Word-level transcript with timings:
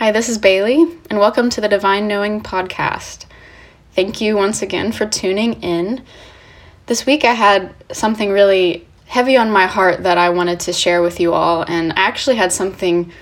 Hi, 0.00 0.12
this 0.12 0.30
is 0.30 0.38
Bailey, 0.38 0.80
and 1.10 1.18
welcome 1.18 1.50
to 1.50 1.60
the 1.60 1.68
Divine 1.68 2.08
Knowing 2.08 2.40
Podcast. 2.40 3.26
Thank 3.94 4.22
you 4.22 4.34
once 4.34 4.62
again 4.62 4.92
for 4.92 5.04
tuning 5.04 5.62
in. 5.62 6.02
This 6.86 7.04
week 7.04 7.22
I 7.22 7.34
had 7.34 7.74
something 7.92 8.30
really 8.30 8.88
heavy 9.04 9.36
on 9.36 9.50
my 9.50 9.66
heart 9.66 10.04
that 10.04 10.16
I 10.16 10.30
wanted 10.30 10.58
to 10.60 10.72
share 10.72 11.02
with 11.02 11.20
you 11.20 11.34
all, 11.34 11.66
and 11.68 11.92
I 11.92 11.96
actually 11.96 12.36
had 12.36 12.50
something 12.50 13.12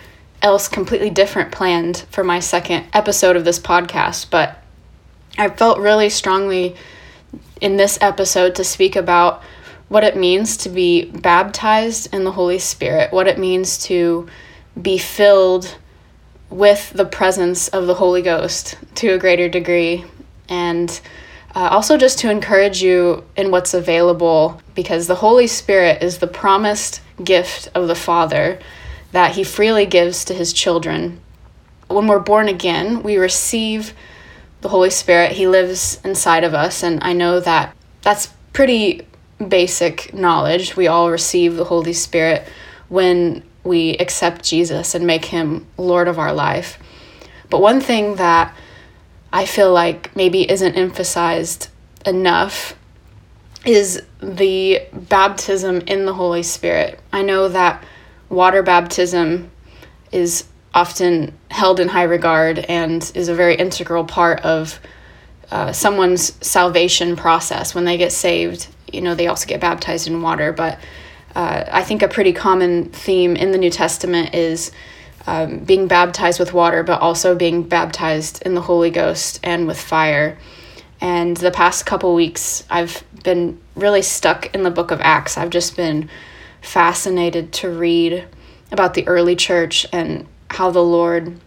else 0.40 0.68
completely 0.68 1.10
different 1.10 1.50
planned 1.50 2.06
for 2.12 2.22
my 2.22 2.38
second 2.38 2.86
episode 2.92 3.34
of 3.34 3.44
this 3.44 3.58
podcast, 3.58 4.30
but 4.30 4.62
I 5.36 5.48
felt 5.48 5.80
really 5.80 6.10
strongly 6.10 6.76
in 7.60 7.76
this 7.76 7.98
episode 8.00 8.54
to 8.54 8.62
speak 8.62 8.94
about 8.94 9.42
what 9.88 10.04
it 10.04 10.16
means 10.16 10.56
to 10.58 10.68
be 10.68 11.06
baptized 11.06 12.14
in 12.14 12.22
the 12.22 12.30
Holy 12.30 12.60
Spirit, 12.60 13.12
what 13.12 13.26
it 13.26 13.36
means 13.36 13.78
to 13.86 14.28
be 14.80 14.96
filled 14.96 15.76
with 16.50 16.90
the 16.90 17.04
presence 17.04 17.68
of 17.68 17.86
the 17.86 17.94
Holy 17.94 18.22
Ghost 18.22 18.76
to 18.96 19.08
a 19.08 19.18
greater 19.18 19.48
degree. 19.48 20.04
And 20.48 21.00
uh, 21.54 21.68
also 21.70 21.96
just 21.96 22.18
to 22.20 22.30
encourage 22.30 22.82
you 22.82 23.24
in 23.36 23.50
what's 23.50 23.74
available 23.74 24.60
because 24.74 25.06
the 25.06 25.16
Holy 25.16 25.46
Spirit 25.46 26.02
is 26.02 26.18
the 26.18 26.26
promised 26.26 27.00
gift 27.22 27.68
of 27.74 27.88
the 27.88 27.94
Father 27.94 28.58
that 29.12 29.34
He 29.34 29.44
freely 29.44 29.86
gives 29.86 30.24
to 30.26 30.34
His 30.34 30.52
children. 30.52 31.20
When 31.88 32.06
we're 32.06 32.18
born 32.18 32.48
again, 32.48 33.02
we 33.02 33.16
receive 33.16 33.94
the 34.60 34.68
Holy 34.68 34.90
Spirit. 34.90 35.32
He 35.32 35.46
lives 35.46 36.00
inside 36.04 36.44
of 36.44 36.54
us. 36.54 36.82
And 36.82 37.02
I 37.02 37.12
know 37.12 37.40
that 37.40 37.74
that's 38.02 38.28
pretty 38.52 39.06
basic 39.46 40.12
knowledge. 40.12 40.76
We 40.76 40.86
all 40.86 41.10
receive 41.10 41.56
the 41.56 41.64
Holy 41.64 41.92
Spirit 41.92 42.46
when 42.88 43.42
we 43.68 43.90
accept 43.98 44.44
Jesus 44.44 44.94
and 44.94 45.06
make 45.06 45.26
him 45.26 45.66
Lord 45.76 46.08
of 46.08 46.18
our 46.18 46.32
life. 46.32 46.78
But 47.50 47.60
one 47.60 47.80
thing 47.80 48.16
that 48.16 48.56
I 49.32 49.44
feel 49.44 49.72
like 49.72 50.16
maybe 50.16 50.50
isn't 50.50 50.74
emphasized 50.74 51.68
enough 52.04 52.74
is 53.64 54.02
the 54.20 54.82
baptism 54.92 55.82
in 55.82 56.06
the 56.06 56.14
Holy 56.14 56.42
Spirit. 56.42 56.98
I 57.12 57.22
know 57.22 57.48
that 57.48 57.84
water 58.28 58.62
baptism 58.62 59.50
is 60.10 60.44
often 60.74 61.36
held 61.50 61.80
in 61.80 61.88
high 61.88 62.04
regard 62.04 62.58
and 62.60 63.10
is 63.14 63.28
a 63.28 63.34
very 63.34 63.56
integral 63.56 64.04
part 64.04 64.40
of 64.40 64.80
uh, 65.50 65.72
someone's 65.72 66.34
salvation 66.46 67.16
process. 67.16 67.74
When 67.74 67.84
they 67.84 67.96
get 67.96 68.12
saved, 68.12 68.68
you 68.92 69.00
know, 69.00 69.14
they 69.14 69.26
also 69.26 69.46
get 69.46 69.60
baptized 69.60 70.06
in 70.06 70.22
water, 70.22 70.52
but 70.52 70.78
uh, 71.34 71.64
I 71.70 71.82
think 71.82 72.02
a 72.02 72.08
pretty 72.08 72.32
common 72.32 72.86
theme 72.90 73.36
in 73.36 73.52
the 73.52 73.58
New 73.58 73.70
Testament 73.70 74.34
is 74.34 74.72
um, 75.26 75.58
being 75.58 75.88
baptized 75.88 76.40
with 76.40 76.52
water, 76.52 76.82
but 76.82 77.00
also 77.00 77.34
being 77.34 77.62
baptized 77.62 78.42
in 78.42 78.54
the 78.54 78.62
Holy 78.62 78.90
Ghost 78.90 79.40
and 79.42 79.66
with 79.66 79.78
fire. 79.78 80.38
And 81.00 81.36
the 81.36 81.50
past 81.50 81.86
couple 81.86 82.14
weeks, 82.14 82.64
I've 82.70 83.04
been 83.22 83.60
really 83.76 84.02
stuck 84.02 84.54
in 84.54 84.62
the 84.62 84.70
book 84.70 84.90
of 84.90 85.00
Acts. 85.00 85.36
I've 85.36 85.50
just 85.50 85.76
been 85.76 86.08
fascinated 86.60 87.52
to 87.54 87.68
read 87.68 88.26
about 88.72 88.94
the 88.94 89.06
early 89.06 89.36
church 89.36 89.86
and 89.92 90.26
how 90.50 90.70
the 90.70 90.82
Lord 90.82 91.38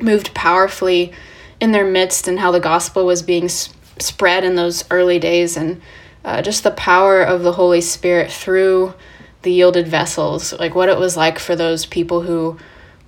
moved 0.00 0.34
powerfully 0.34 1.12
in 1.60 1.72
their 1.72 1.84
midst 1.84 2.26
and 2.26 2.40
how 2.40 2.50
the 2.50 2.60
gospel 2.60 3.04
was 3.04 3.22
being 3.22 3.48
spread 3.48 4.44
in 4.44 4.56
those 4.56 4.84
early 4.90 5.18
days 5.18 5.56
and 5.56 5.80
uh, 6.24 6.42
just 6.42 6.64
the 6.64 6.70
power 6.70 7.22
of 7.22 7.42
the 7.42 7.52
Holy 7.52 7.80
Spirit 7.80 8.30
through 8.30 8.94
the 9.42 9.52
yielded 9.52 9.88
vessels, 9.88 10.52
like 10.52 10.74
what 10.74 10.88
it 10.88 10.98
was 10.98 11.16
like 11.16 11.38
for 11.38 11.56
those 11.56 11.86
people 11.86 12.22
who 12.22 12.58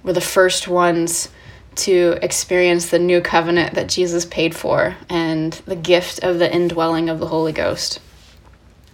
were 0.02 0.12
the 0.12 0.20
first 0.20 0.68
ones 0.68 1.28
to 1.74 2.18
experience 2.22 2.90
the 2.90 2.98
new 2.98 3.20
covenant 3.20 3.74
that 3.74 3.88
Jesus 3.88 4.24
paid 4.24 4.54
for 4.54 4.96
and 5.08 5.52
the 5.66 5.76
gift 5.76 6.22
of 6.22 6.38
the 6.38 6.52
indwelling 6.52 7.08
of 7.08 7.18
the 7.18 7.28
Holy 7.28 7.52
Ghost. 7.52 8.00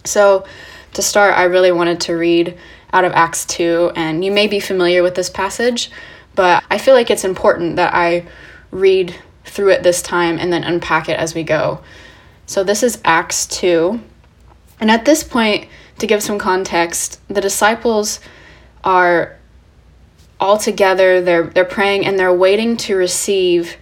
So, 0.05 0.45
to 0.93 1.01
start, 1.01 1.37
I 1.37 1.43
really 1.43 1.71
wanted 1.71 2.01
to 2.01 2.13
read 2.13 2.57
out 2.91 3.05
of 3.05 3.11
Acts 3.13 3.45
2, 3.45 3.91
and 3.95 4.23
you 4.25 4.31
may 4.31 4.47
be 4.47 4.59
familiar 4.59 5.03
with 5.03 5.15
this 5.15 5.29
passage, 5.29 5.91
but 6.35 6.63
I 6.69 6.77
feel 6.77 6.95
like 6.95 7.11
it's 7.11 7.25
important 7.25 7.75
that 7.75 7.93
I 7.93 8.25
read 8.71 9.13
through 9.43 9.71
it 9.71 9.83
this 9.83 10.01
time 10.01 10.39
and 10.39 10.51
then 10.51 10.63
unpack 10.63 11.09
it 11.09 11.19
as 11.19 11.35
we 11.35 11.43
go. 11.43 11.81
So, 12.45 12.63
this 12.63 12.81
is 12.81 13.01
Acts 13.03 13.45
2. 13.47 13.99
And 14.79 14.89
at 14.89 15.05
this 15.05 15.23
point, 15.23 15.67
to 15.99 16.07
give 16.07 16.23
some 16.23 16.39
context, 16.39 17.19
the 17.27 17.41
disciples 17.41 18.19
are 18.83 19.37
all 20.39 20.57
together, 20.57 21.21
they're 21.21 21.47
they're 21.47 21.65
praying 21.65 22.05
and 22.05 22.17
they're 22.17 22.33
waiting 22.33 22.77
to 22.77 22.95
receive 22.95 23.77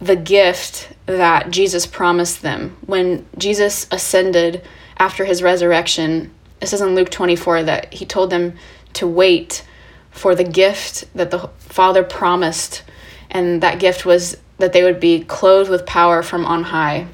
the 0.00 0.16
gift 0.16 0.92
that 1.06 1.50
Jesus 1.50 1.86
promised 1.86 2.42
them. 2.42 2.76
When 2.86 3.26
Jesus 3.36 3.86
ascended 3.90 4.62
after 4.96 5.24
his 5.24 5.42
resurrection, 5.42 6.32
it 6.60 6.66
says 6.66 6.80
in 6.80 6.94
Luke 6.94 7.10
24 7.10 7.64
that 7.64 7.92
he 7.92 8.04
told 8.04 8.30
them 8.30 8.54
to 8.94 9.06
wait 9.06 9.64
for 10.10 10.34
the 10.34 10.44
gift 10.44 11.04
that 11.14 11.30
the 11.30 11.48
Father 11.58 12.02
promised, 12.02 12.82
and 13.30 13.62
that 13.62 13.78
gift 13.78 14.04
was 14.04 14.36
that 14.58 14.72
they 14.72 14.82
would 14.82 15.00
be 15.00 15.24
clothed 15.24 15.70
with 15.70 15.86
power 15.86 16.22
from 16.22 16.44
on 16.44 16.64
high. 16.64 17.06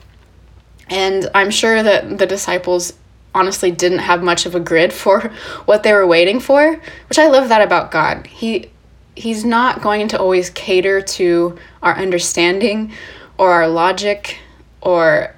And 0.88 1.28
I'm 1.34 1.50
sure 1.50 1.82
that 1.82 2.18
the 2.18 2.26
disciples 2.26 2.92
honestly 3.36 3.70
didn't 3.70 3.98
have 3.98 4.22
much 4.22 4.46
of 4.46 4.54
a 4.54 4.60
grid 4.60 4.92
for 5.04 5.30
what 5.66 5.82
they 5.82 5.92
were 5.92 6.06
waiting 6.06 6.40
for, 6.40 6.80
which 7.08 7.18
I 7.18 7.28
love 7.28 7.48
that 7.50 7.62
about 7.62 7.90
God. 7.90 8.26
He 8.26 8.70
he's 9.14 9.44
not 9.44 9.80
going 9.80 10.08
to 10.08 10.18
always 10.18 10.50
cater 10.50 11.00
to 11.00 11.56
our 11.82 11.96
understanding 11.96 12.92
or 13.38 13.50
our 13.52 13.68
logic 13.68 14.38
or 14.82 15.34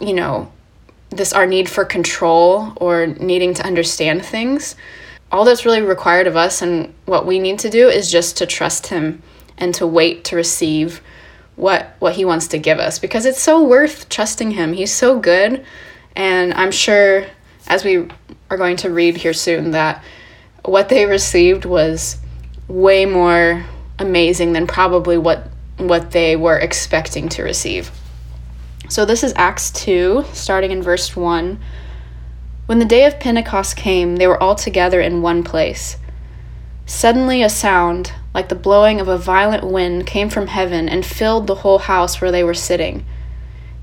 you 0.00 0.12
know, 0.12 0.52
this 1.10 1.32
our 1.32 1.46
need 1.46 1.68
for 1.68 1.84
control 1.84 2.72
or 2.76 3.06
needing 3.06 3.54
to 3.54 3.66
understand 3.66 4.24
things. 4.24 4.76
All 5.32 5.44
that's 5.44 5.64
really 5.64 5.82
required 5.82 6.26
of 6.26 6.36
us 6.36 6.62
and 6.62 6.94
what 7.06 7.26
we 7.26 7.38
need 7.38 7.58
to 7.60 7.70
do 7.70 7.88
is 7.88 8.10
just 8.10 8.36
to 8.38 8.46
trust 8.46 8.86
him 8.86 9.22
and 9.58 9.74
to 9.74 9.86
wait 9.86 10.24
to 10.24 10.36
receive 10.36 11.02
what 11.56 11.96
what 11.98 12.14
he 12.14 12.24
wants 12.24 12.46
to 12.46 12.58
give 12.58 12.78
us 12.78 13.00
because 13.00 13.26
it's 13.26 13.42
so 13.42 13.62
worth 13.62 14.08
trusting 14.08 14.52
him. 14.52 14.72
He's 14.72 14.92
so 14.92 15.18
good 15.18 15.64
and 16.18 16.52
I'm 16.54 16.72
sure, 16.72 17.24
as 17.68 17.84
we 17.84 18.08
are 18.50 18.56
going 18.56 18.76
to 18.78 18.90
read 18.90 19.16
here 19.16 19.32
soon, 19.32 19.70
that 19.70 20.02
what 20.64 20.88
they 20.88 21.06
received 21.06 21.64
was 21.64 22.18
way 22.66 23.06
more 23.06 23.64
amazing 24.00 24.52
than 24.52 24.66
probably 24.66 25.16
what 25.16 25.48
what 25.76 26.10
they 26.10 26.34
were 26.34 26.58
expecting 26.58 27.28
to 27.28 27.44
receive. 27.44 27.92
So 28.88 29.04
this 29.04 29.22
is 29.22 29.32
Acts 29.36 29.70
2, 29.70 30.24
starting 30.32 30.72
in 30.72 30.82
verse 30.82 31.14
1. 31.14 31.60
When 32.66 32.80
the 32.80 32.84
day 32.84 33.04
of 33.04 33.20
Pentecost 33.20 33.76
came, 33.76 34.16
they 34.16 34.26
were 34.26 34.42
all 34.42 34.56
together 34.56 35.00
in 35.00 35.22
one 35.22 35.44
place. 35.44 35.98
Suddenly 36.84 37.44
a 37.44 37.48
sound, 37.48 38.12
like 38.34 38.48
the 38.48 38.56
blowing 38.56 39.00
of 39.00 39.06
a 39.06 39.16
violent 39.16 39.64
wind, 39.64 40.04
came 40.04 40.30
from 40.30 40.48
heaven 40.48 40.88
and 40.88 41.06
filled 41.06 41.46
the 41.46 41.56
whole 41.56 41.78
house 41.78 42.20
where 42.20 42.32
they 42.32 42.42
were 42.42 42.54
sitting 42.54 43.04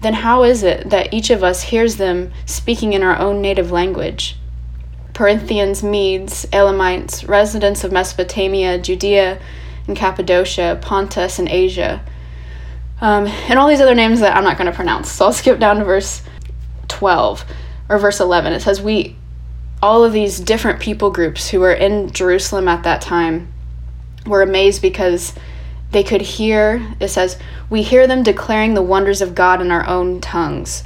Then 0.00 0.14
how 0.14 0.44
is 0.44 0.62
it 0.62 0.90
that 0.90 1.12
each 1.12 1.30
of 1.30 1.42
us 1.42 1.62
hears 1.62 1.96
them 1.96 2.32
speaking 2.44 2.92
in 2.92 3.02
our 3.02 3.18
own 3.18 3.40
native 3.40 3.70
language? 3.70 4.36
Parthians, 5.14 5.82
Medes, 5.82 6.46
Elamites, 6.52 7.24
residents 7.24 7.84
of 7.84 7.92
Mesopotamia, 7.92 8.78
Judea 8.78 9.40
and 9.86 9.96
Cappadocia, 9.96 10.78
Pontus 10.82 11.38
and 11.38 11.48
Asia, 11.48 12.04
um, 13.00 13.26
and 13.26 13.58
all 13.58 13.68
these 13.68 13.80
other 13.80 13.94
names 13.94 14.20
that 14.20 14.36
I'm 14.36 14.44
not 14.44 14.58
going 14.58 14.70
to 14.70 14.76
pronounce. 14.76 15.10
So 15.10 15.26
I'll 15.26 15.32
skip 15.32 15.58
down 15.58 15.78
to 15.78 15.84
verse 15.84 16.22
12 16.88 17.44
or 17.88 17.98
verse 17.98 18.20
11. 18.20 18.52
It 18.52 18.60
says, 18.60 18.80
We, 18.82 19.16
all 19.82 20.04
of 20.04 20.12
these 20.12 20.38
different 20.38 20.80
people 20.80 21.10
groups 21.10 21.48
who 21.48 21.60
were 21.60 21.72
in 21.72 22.10
Jerusalem 22.10 22.68
at 22.68 22.82
that 22.82 23.00
time, 23.00 23.52
were 24.26 24.42
amazed 24.42 24.82
because 24.82 25.34
they 25.96 26.04
could 26.04 26.20
hear, 26.20 26.94
it 27.00 27.08
says, 27.08 27.38
we 27.70 27.80
hear 27.80 28.06
them 28.06 28.22
declaring 28.22 28.74
the 28.74 28.82
wonders 28.82 29.22
of 29.22 29.34
God 29.34 29.62
in 29.62 29.70
our 29.70 29.88
own 29.88 30.20
tongues. 30.20 30.84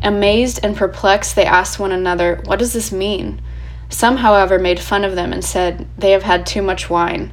Amazed 0.00 0.60
and 0.62 0.76
perplexed, 0.76 1.34
they 1.34 1.44
asked 1.44 1.80
one 1.80 1.90
another, 1.90 2.40
What 2.44 2.60
does 2.60 2.72
this 2.72 2.92
mean? 2.92 3.42
Some, 3.88 4.18
however, 4.18 4.56
made 4.56 4.78
fun 4.78 5.04
of 5.04 5.16
them 5.16 5.32
and 5.32 5.44
said, 5.44 5.88
They 5.98 6.12
have 6.12 6.22
had 6.22 6.46
too 6.46 6.62
much 6.62 6.88
wine. 6.88 7.32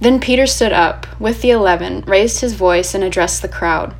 Then 0.00 0.20
Peter 0.20 0.46
stood 0.46 0.72
up 0.72 1.06
with 1.20 1.42
the 1.42 1.50
eleven, 1.50 2.00
raised 2.06 2.40
his 2.40 2.54
voice, 2.54 2.94
and 2.94 3.04
addressed 3.04 3.42
the 3.42 3.48
crowd. 3.48 3.94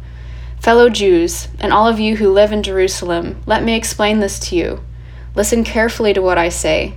Fellow 0.59 0.89
Jews, 0.89 1.49
and 1.61 1.71
all 1.71 1.87
of 1.87 2.01
you 2.01 2.17
who 2.17 2.33
live 2.33 2.51
in 2.51 2.63
Jerusalem, 2.63 3.43
let 3.45 3.63
me 3.63 3.75
explain 3.75 4.21
this 4.21 4.39
to 4.49 4.57
you. 4.57 4.83
Listen 5.35 5.65
carefully 5.65 6.15
to 6.15 6.23
what 6.23 6.39
I 6.39 6.49
say. 6.49 6.97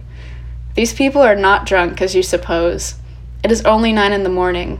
These 0.76 0.94
people 0.94 1.22
are 1.22 1.36
not 1.36 1.66
drunk, 1.66 2.02
as 2.02 2.16
you 2.16 2.24
suppose. 2.24 2.96
It 3.44 3.52
is 3.52 3.66
only 3.66 3.92
nine 3.92 4.14
in 4.14 4.24
the 4.24 4.30
morning. 4.30 4.80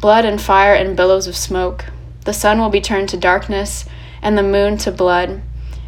blood 0.00 0.24
and 0.24 0.40
fire 0.40 0.74
and 0.74 0.96
billows 0.96 1.26
of 1.26 1.36
smoke. 1.36 1.86
The 2.24 2.32
sun 2.32 2.58
will 2.58 2.70
be 2.70 2.80
turned 2.80 3.08
to 3.10 3.16
darkness, 3.16 3.84
and 4.22 4.36
the 4.36 4.42
moon 4.42 4.76
to 4.78 4.92
blood, 4.92 5.40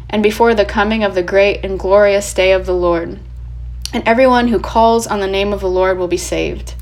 and 0.09 0.23
before 0.23 0.55
the 0.55 0.65
coming 0.65 1.03
of 1.03 1.15
the 1.15 1.23
great 1.23 1.63
and 1.63 1.79
glorious 1.79 2.33
day 2.33 2.51
of 2.51 2.65
the 2.65 2.75
Lord. 2.75 3.19
And 3.93 4.07
everyone 4.07 4.47
who 4.47 4.59
calls 4.59 5.07
on 5.07 5.19
the 5.19 5.27
name 5.27 5.53
of 5.53 5.59
the 5.59 5.69
Lord 5.69 5.97
will 5.97 6.07
be 6.07 6.17
saved. 6.17 6.75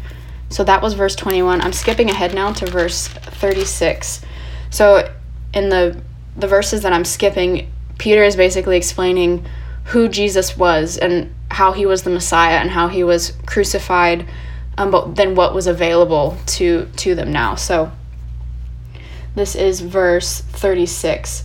So 0.49 0.63
that 0.63 0.81
was 0.81 0.93
verse 0.93 1.15
21. 1.15 1.61
I'm 1.61 1.73
skipping 1.73 2.09
ahead 2.09 2.33
now 2.33 2.53
to 2.53 2.65
verse 2.65 3.07
36. 3.07 4.21
So 4.69 5.11
in 5.53 5.69
the 5.69 6.01
the 6.35 6.47
verses 6.47 6.83
that 6.83 6.93
I'm 6.93 7.05
skipping, 7.05 7.71
Peter 7.97 8.23
is 8.23 8.35
basically 8.35 8.77
explaining 8.77 9.45
who 9.85 10.07
Jesus 10.07 10.55
was 10.55 10.97
and 10.97 11.33
how 11.51 11.73
he 11.73 11.85
was 11.85 12.03
the 12.03 12.09
Messiah 12.09 12.57
and 12.57 12.69
how 12.69 12.87
he 12.87 13.03
was 13.03 13.33
crucified, 13.45 14.27
um, 14.79 14.91
but 14.91 15.17
then 15.17 15.35
what 15.35 15.53
was 15.53 15.67
available 15.67 16.37
to 16.45 16.87
to 16.95 17.13
them 17.13 17.33
now. 17.33 17.55
So 17.55 17.91
this 19.35 19.53
is 19.53 19.81
verse 19.81 20.39
36. 20.39 21.43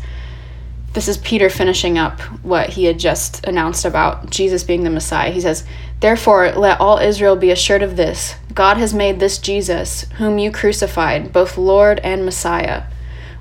This 0.92 1.08
is 1.08 1.18
Peter 1.18 1.50
finishing 1.50 1.98
up 1.98 2.20
what 2.44 2.70
he 2.70 2.84
had 2.84 3.00
just 3.00 3.44
announced 3.44 3.84
about 3.84 4.30
Jesus 4.30 4.62
being 4.62 4.84
the 4.84 4.90
Messiah. 4.90 5.32
He 5.32 5.40
says, 5.40 5.64
Therefore, 5.98 6.52
let 6.52 6.80
all 6.80 6.98
Israel 6.98 7.34
be 7.34 7.50
assured 7.50 7.82
of 7.82 7.96
this 7.96 8.36
God 8.54 8.76
has 8.76 8.94
made 8.94 9.18
this 9.18 9.38
Jesus, 9.38 10.02
whom 10.18 10.38
you 10.38 10.52
crucified, 10.52 11.32
both 11.32 11.58
Lord 11.58 11.98
and 12.04 12.24
Messiah. 12.24 12.84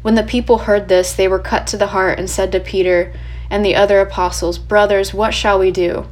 When 0.02 0.16
the 0.16 0.24
people 0.24 0.60
heard 0.60 0.88
this, 0.88 1.14
they 1.14 1.28
were 1.28 1.38
cut 1.38 1.68
to 1.68 1.78
the 1.78 1.88
heart 1.88 2.18
and 2.18 2.28
said 2.28 2.52
to 2.54 2.60
Peter 2.60 3.14
and 3.48 3.64
the 3.64 3.76
other 3.76 4.00
apostles, 4.00 4.58
Brothers, 4.58 5.14
what 5.14 5.36
shall 5.36 5.60
we 5.60 5.70
do? 5.70 6.08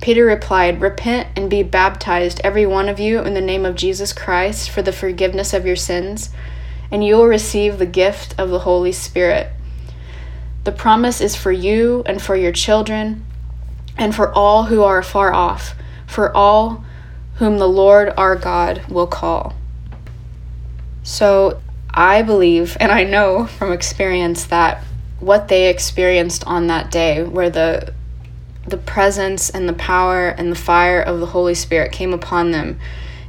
Peter 0.00 0.24
replied, 0.24 0.80
Repent 0.80 1.28
and 1.34 1.50
be 1.50 1.62
baptized, 1.62 2.40
every 2.44 2.66
one 2.66 2.88
of 2.88 3.00
you, 3.00 3.20
in 3.20 3.34
the 3.34 3.40
name 3.40 3.64
of 3.64 3.74
Jesus 3.74 4.12
Christ, 4.12 4.70
for 4.70 4.80
the 4.80 4.92
forgiveness 4.92 5.52
of 5.52 5.66
your 5.66 5.76
sins, 5.76 6.30
and 6.90 7.04
you 7.04 7.16
will 7.16 7.26
receive 7.26 7.78
the 7.78 7.86
gift 7.86 8.34
of 8.38 8.50
the 8.50 8.60
Holy 8.60 8.92
Spirit. 8.92 9.50
The 10.64 10.72
promise 10.72 11.20
is 11.20 11.34
for 11.34 11.50
you 11.50 12.02
and 12.06 12.22
for 12.22 12.36
your 12.36 12.52
children, 12.52 13.24
and 13.96 14.14
for 14.14 14.32
all 14.32 14.64
who 14.64 14.82
are 14.82 15.02
far 15.02 15.32
off, 15.32 15.74
for 16.06 16.34
all 16.34 16.84
whom 17.36 17.58
the 17.58 17.68
Lord 17.68 18.12
our 18.16 18.36
God 18.36 18.82
will 18.88 19.06
call. 19.06 19.54
So, 21.02 21.60
I 21.92 22.22
believe, 22.22 22.76
and 22.78 22.92
I 22.92 23.02
know 23.02 23.46
from 23.46 23.72
experience, 23.72 24.44
that 24.44 24.84
what 25.20 25.48
they 25.48 25.68
experienced 25.68 26.44
on 26.46 26.68
that 26.68 26.90
day, 26.90 27.24
where 27.24 27.50
the 27.50 27.92
the 28.70 28.76
presence 28.76 29.50
and 29.50 29.68
the 29.68 29.72
power 29.74 30.28
and 30.28 30.50
the 30.50 30.56
fire 30.56 31.00
of 31.00 31.20
the 31.20 31.26
Holy 31.26 31.54
Spirit 31.54 31.92
came 31.92 32.12
upon 32.12 32.50
them 32.50 32.78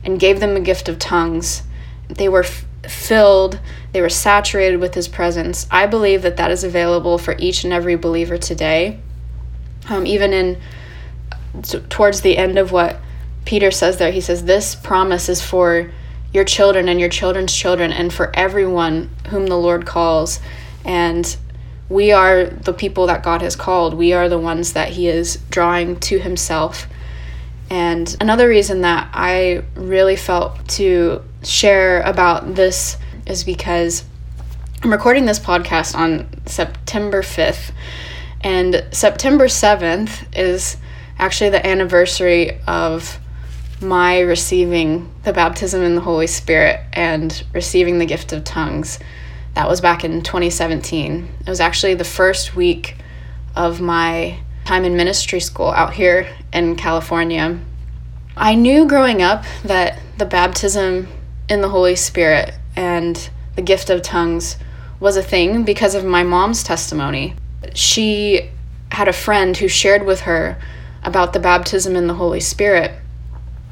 and 0.04 0.20
gave 0.20 0.40
them 0.40 0.56
a 0.56 0.60
gift 0.60 0.90
of 0.90 1.00
tongues, 1.00 1.64
they 2.08 2.30
were 2.30 2.44
f- 2.44 2.66
filled, 2.84 3.60
they 3.92 4.02
were 4.02 4.10
saturated 4.10 4.78
with 4.78 4.96
His 4.96 5.08
presence. 5.08 5.68
I 5.70 5.86
believe 5.86 6.22
that 6.22 6.38
that 6.38 6.52
is 6.52 6.64
available 6.64 7.18
for 7.18 7.36
each 7.38 7.64
and 7.64 7.74
every 7.74 7.96
believer 7.96 8.38
today. 8.38 9.00
Um, 9.90 10.06
even 10.06 10.34
in 10.34 10.58
t- 11.64 11.80
towards 11.90 12.22
the 12.22 12.38
end 12.38 12.58
of 12.58 12.72
what 12.72 12.98
Peter 13.46 13.72
says 13.72 13.98
there, 13.98 14.12
he 14.12 14.22
says, 14.22 14.46
This 14.46 14.76
promise 14.76 15.30
is 15.30 15.42
for 15.42 15.92
your 16.32 16.44
children 16.44 16.88
and 16.88 17.00
your 17.00 17.10
children's 17.10 17.54
children 17.54 17.92
and 17.92 18.14
for 18.14 18.32
everyone 18.36 19.10
whom 19.30 19.48
the 19.48 19.58
Lord 19.58 19.86
calls. 19.86 20.40
And 20.86 21.36
we 21.90 22.12
are 22.12 22.46
the 22.46 22.74
people 22.74 23.08
that 23.08 23.24
God 23.24 23.42
has 23.42 23.56
called. 23.56 23.96
We 23.96 24.14
are 24.14 24.30
the 24.30 24.40
ones 24.40 24.74
that 24.74 24.90
He 24.90 25.08
is 25.08 25.38
drawing 25.50 26.00
to 26.02 26.20
Himself. 26.20 26.88
And 27.70 28.16
another 28.22 28.48
reason 28.48 28.82
that 28.82 29.10
I 29.14 29.64
really 29.76 30.16
felt 30.16 30.68
to 30.70 31.24
share 31.44 32.02
about 32.02 32.56
this 32.56 32.98
is 33.26 33.44
because 33.44 34.04
I'm 34.82 34.92
recording 34.92 35.26
this 35.26 35.40
podcast 35.40 35.96
on 35.96 36.30
September 36.46 37.22
5th, 37.22 37.72
and 38.42 38.86
September 38.92 39.46
7th 39.48 40.38
is 40.38 40.78
actually 41.18 41.50
the 41.50 41.66
anniversary 41.68 42.60
of 42.66 43.20
my 43.82 44.20
receiving 44.20 45.10
the 45.24 45.34
baptism 45.34 45.82
in 45.82 45.96
the 45.96 46.02
Holy 46.02 46.28
Spirit 46.28 46.80
and 46.94 47.44
receiving 47.54 48.00
the 48.00 48.06
gift 48.06 48.32
of 48.32 48.44
tongues. 48.44 49.00
That 49.56 49.68
was 49.68 49.82
back 49.82 50.04
in 50.04 50.22
2017. 50.22 51.28
It 51.42 51.50
was 51.50 51.60
actually 51.60 51.96
the 51.96 52.04
first 52.04 52.56
week 52.56 52.96
of 53.56 53.82
my 53.82 54.40
time 54.66 54.86
in 54.86 54.96
ministry 54.96 55.40
school 55.40 55.70
out 55.70 55.94
here 55.94 56.28
in 56.54 56.76
California. 56.76 57.60
I 58.38 58.56
knew 58.56 58.88
growing 58.88 59.22
up 59.22 59.44
that 59.64 60.00
the 60.18 60.26
baptism 60.26 61.08
in 61.50 61.62
the 61.62 61.70
Holy 61.70 61.96
Spirit 61.96 62.54
and 62.76 63.30
the 63.56 63.62
gift 63.62 63.90
of 63.90 64.02
tongues 64.02 64.58
was 65.00 65.18
a 65.18 65.24
thing 65.24 65.64
because 65.64 65.96
of 65.96 66.06
my 66.06 66.24
mom's 66.24 66.64
testimony. 66.64 67.36
She 67.74 68.50
had 68.92 69.08
a 69.08 69.14
friend 69.14 69.58
who 69.58 69.68
shared 69.68 70.06
with 70.06 70.22
her 70.22 70.58
about 71.04 71.34
the 71.34 71.40
baptism 71.40 71.96
in 71.96 72.08
the 72.08 72.14
Holy 72.14 72.40
Spirit 72.40 72.92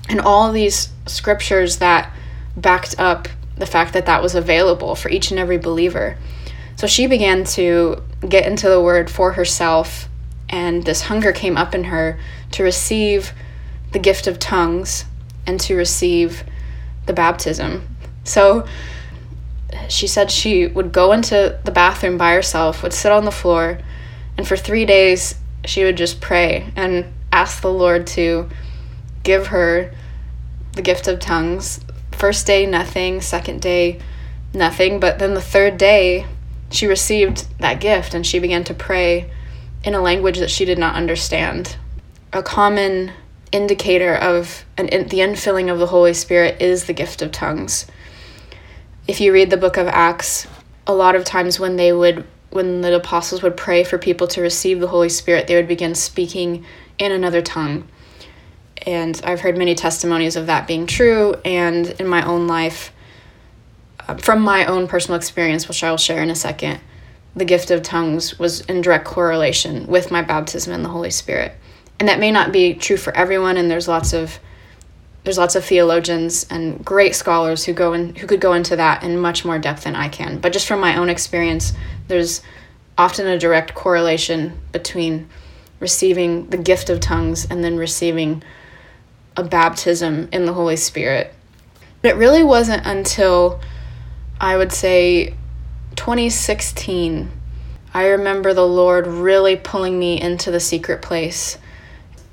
and 0.09 0.19
all 0.19 0.51
these 0.51 0.89
scriptures 1.05 1.77
that 1.77 2.11
backed 2.55 2.95
up 2.97 3.27
the 3.57 3.65
fact 3.65 3.93
that 3.93 4.05
that 4.05 4.21
was 4.21 4.35
available 4.35 4.95
for 4.95 5.09
each 5.09 5.31
and 5.31 5.39
every 5.39 5.57
believer. 5.57 6.17
So 6.75 6.87
she 6.87 7.07
began 7.07 7.43
to 7.45 8.03
get 8.27 8.45
into 8.45 8.69
the 8.69 8.81
word 8.81 9.09
for 9.09 9.33
herself, 9.33 10.07
and 10.49 10.83
this 10.83 11.01
hunger 11.03 11.31
came 11.31 11.57
up 11.57 11.73
in 11.73 11.85
her 11.85 12.19
to 12.51 12.63
receive 12.63 13.33
the 13.91 13.99
gift 13.99 14.27
of 14.27 14.39
tongues 14.39 15.05
and 15.45 15.59
to 15.61 15.75
receive 15.75 16.43
the 17.05 17.13
baptism. 17.13 17.87
So 18.23 18.67
she 19.89 20.07
said 20.07 20.29
she 20.29 20.67
would 20.67 20.91
go 20.91 21.11
into 21.11 21.59
the 21.63 21.71
bathroom 21.71 22.17
by 22.17 22.33
herself, 22.33 22.83
would 22.83 22.93
sit 22.93 23.11
on 23.11 23.25
the 23.25 23.31
floor, 23.31 23.79
and 24.37 24.47
for 24.47 24.55
three 24.55 24.85
days 24.85 25.35
she 25.65 25.83
would 25.83 25.97
just 25.97 26.21
pray 26.21 26.71
and 26.75 27.05
ask 27.31 27.61
the 27.61 27.71
Lord 27.71 28.07
to 28.07 28.49
give 29.23 29.47
her 29.47 29.93
the 30.73 30.81
gift 30.81 31.07
of 31.07 31.19
tongues. 31.19 31.79
First 32.17 32.47
day, 32.47 32.65
nothing. 32.65 33.21
Second 33.21 33.61
day, 33.61 33.99
nothing. 34.51 34.99
But 34.99 35.19
then 35.19 35.35
the 35.35 35.41
third 35.41 35.77
day, 35.77 36.25
she 36.71 36.87
received 36.87 37.45
that 37.59 37.79
gift 37.79 38.15
and 38.15 38.25
she 38.25 38.39
began 38.39 38.63
to 38.63 38.73
pray 38.73 39.29
in 39.83 39.93
a 39.93 40.01
language 40.01 40.39
that 40.39 40.49
she 40.49 40.65
did 40.65 40.79
not 40.79 40.95
understand. 40.95 41.77
A 42.33 42.41
common 42.41 43.11
indicator 43.51 44.15
of 44.15 44.65
an, 44.77 44.87
the 44.87 45.19
infilling 45.19 45.71
of 45.71 45.77
the 45.77 45.87
Holy 45.87 46.13
Spirit 46.13 46.59
is 46.59 46.85
the 46.85 46.93
gift 46.93 47.21
of 47.21 47.31
tongues. 47.31 47.85
If 49.07 49.21
you 49.21 49.31
read 49.31 49.51
the 49.51 49.55
book 49.55 49.77
of 49.77 49.87
Acts, 49.87 50.47
a 50.87 50.93
lot 50.93 51.15
of 51.15 51.23
times 51.23 51.59
when 51.59 51.75
they 51.75 51.93
would 51.93 52.25
when 52.49 52.81
the 52.81 52.95
apostles 52.95 53.43
would 53.43 53.55
pray 53.55 53.83
for 53.83 53.99
people 53.99 54.25
to 54.25 54.41
receive 54.41 54.79
the 54.79 54.87
Holy 54.87 55.09
Spirit, 55.09 55.45
they 55.45 55.55
would 55.55 55.67
begin 55.67 55.93
speaking 55.93 56.65
in 56.97 57.11
another 57.11 57.43
tongue. 57.43 57.87
And 58.87 59.19
I've 59.25 59.41
heard 59.41 59.57
many 59.57 59.75
testimonies 59.75 60.37
of 60.37 60.47
that 60.47 60.65
being 60.65 60.87
true. 60.87 61.35
And 61.43 61.87
in 61.99 62.07
my 62.07 62.25
own 62.25 62.47
life, 62.47 62.93
uh, 64.07 64.15
from 64.15 64.41
my 64.41 64.65
own 64.65 64.87
personal 64.87 65.17
experience, 65.17 65.67
which 65.67 65.83
I 65.83 65.89
will 65.91 65.97
share 65.97 66.23
in 66.23 66.29
a 66.29 66.35
second, 66.35 66.79
the 67.35 67.43
gift 67.43 67.69
of 67.69 67.83
tongues 67.83 68.39
was 68.39 68.61
in 68.61 68.79
direct 68.79 69.03
correlation 69.03 69.87
with 69.87 70.09
my 70.09 70.21
baptism 70.21 70.73
in 70.73 70.83
the 70.83 70.89
Holy 70.89 71.11
Spirit. 71.11 71.51
And 71.99 72.07
that 72.07 72.19
may 72.19 72.31
not 72.31 72.53
be 72.53 72.73
true 72.73 72.95
for 72.95 73.15
everyone, 73.15 73.57
and 73.57 73.69
there's 73.69 73.89
lots 73.89 74.13
of 74.13 74.39
there's 75.23 75.37
lots 75.37 75.55
of 75.55 75.65
theologians 75.65 76.45
and 76.49 76.85
great 76.85 77.13
scholars 77.13 77.65
who 77.65 77.73
go 77.73 77.91
in 77.91 78.15
who 78.15 78.25
could 78.25 78.39
go 78.39 78.53
into 78.53 78.77
that 78.77 79.03
in 79.03 79.19
much 79.19 79.43
more 79.43 79.59
depth 79.59 79.83
than 79.83 79.97
I 79.97 80.07
can. 80.07 80.39
But 80.39 80.53
just 80.53 80.67
from 80.67 80.79
my 80.79 80.95
own 80.95 81.09
experience, 81.09 81.73
there's 82.07 82.41
often 82.97 83.27
a 83.27 83.37
direct 83.37 83.75
correlation 83.75 84.57
between 84.71 85.27
receiving 85.81 86.49
the 86.49 86.57
gift 86.57 86.89
of 86.89 87.01
tongues 87.01 87.45
and 87.49 87.61
then 87.63 87.75
receiving 87.75 88.41
a 89.37 89.43
baptism 89.43 90.27
in 90.33 90.45
the 90.45 90.53
Holy 90.53 90.75
Spirit. 90.75 91.33
But 92.01 92.11
it 92.11 92.17
really 92.17 92.43
wasn't 92.43 92.85
until 92.85 93.61
I 94.41 94.57
would 94.57 94.71
say 94.71 95.35
2016, 95.95 97.31
I 97.93 98.07
remember 98.07 98.53
the 98.53 98.67
Lord 98.67 99.07
really 99.07 99.55
pulling 99.55 99.97
me 99.97 100.19
into 100.19 100.51
the 100.51 100.59
secret 100.59 101.01
place. 101.01 101.57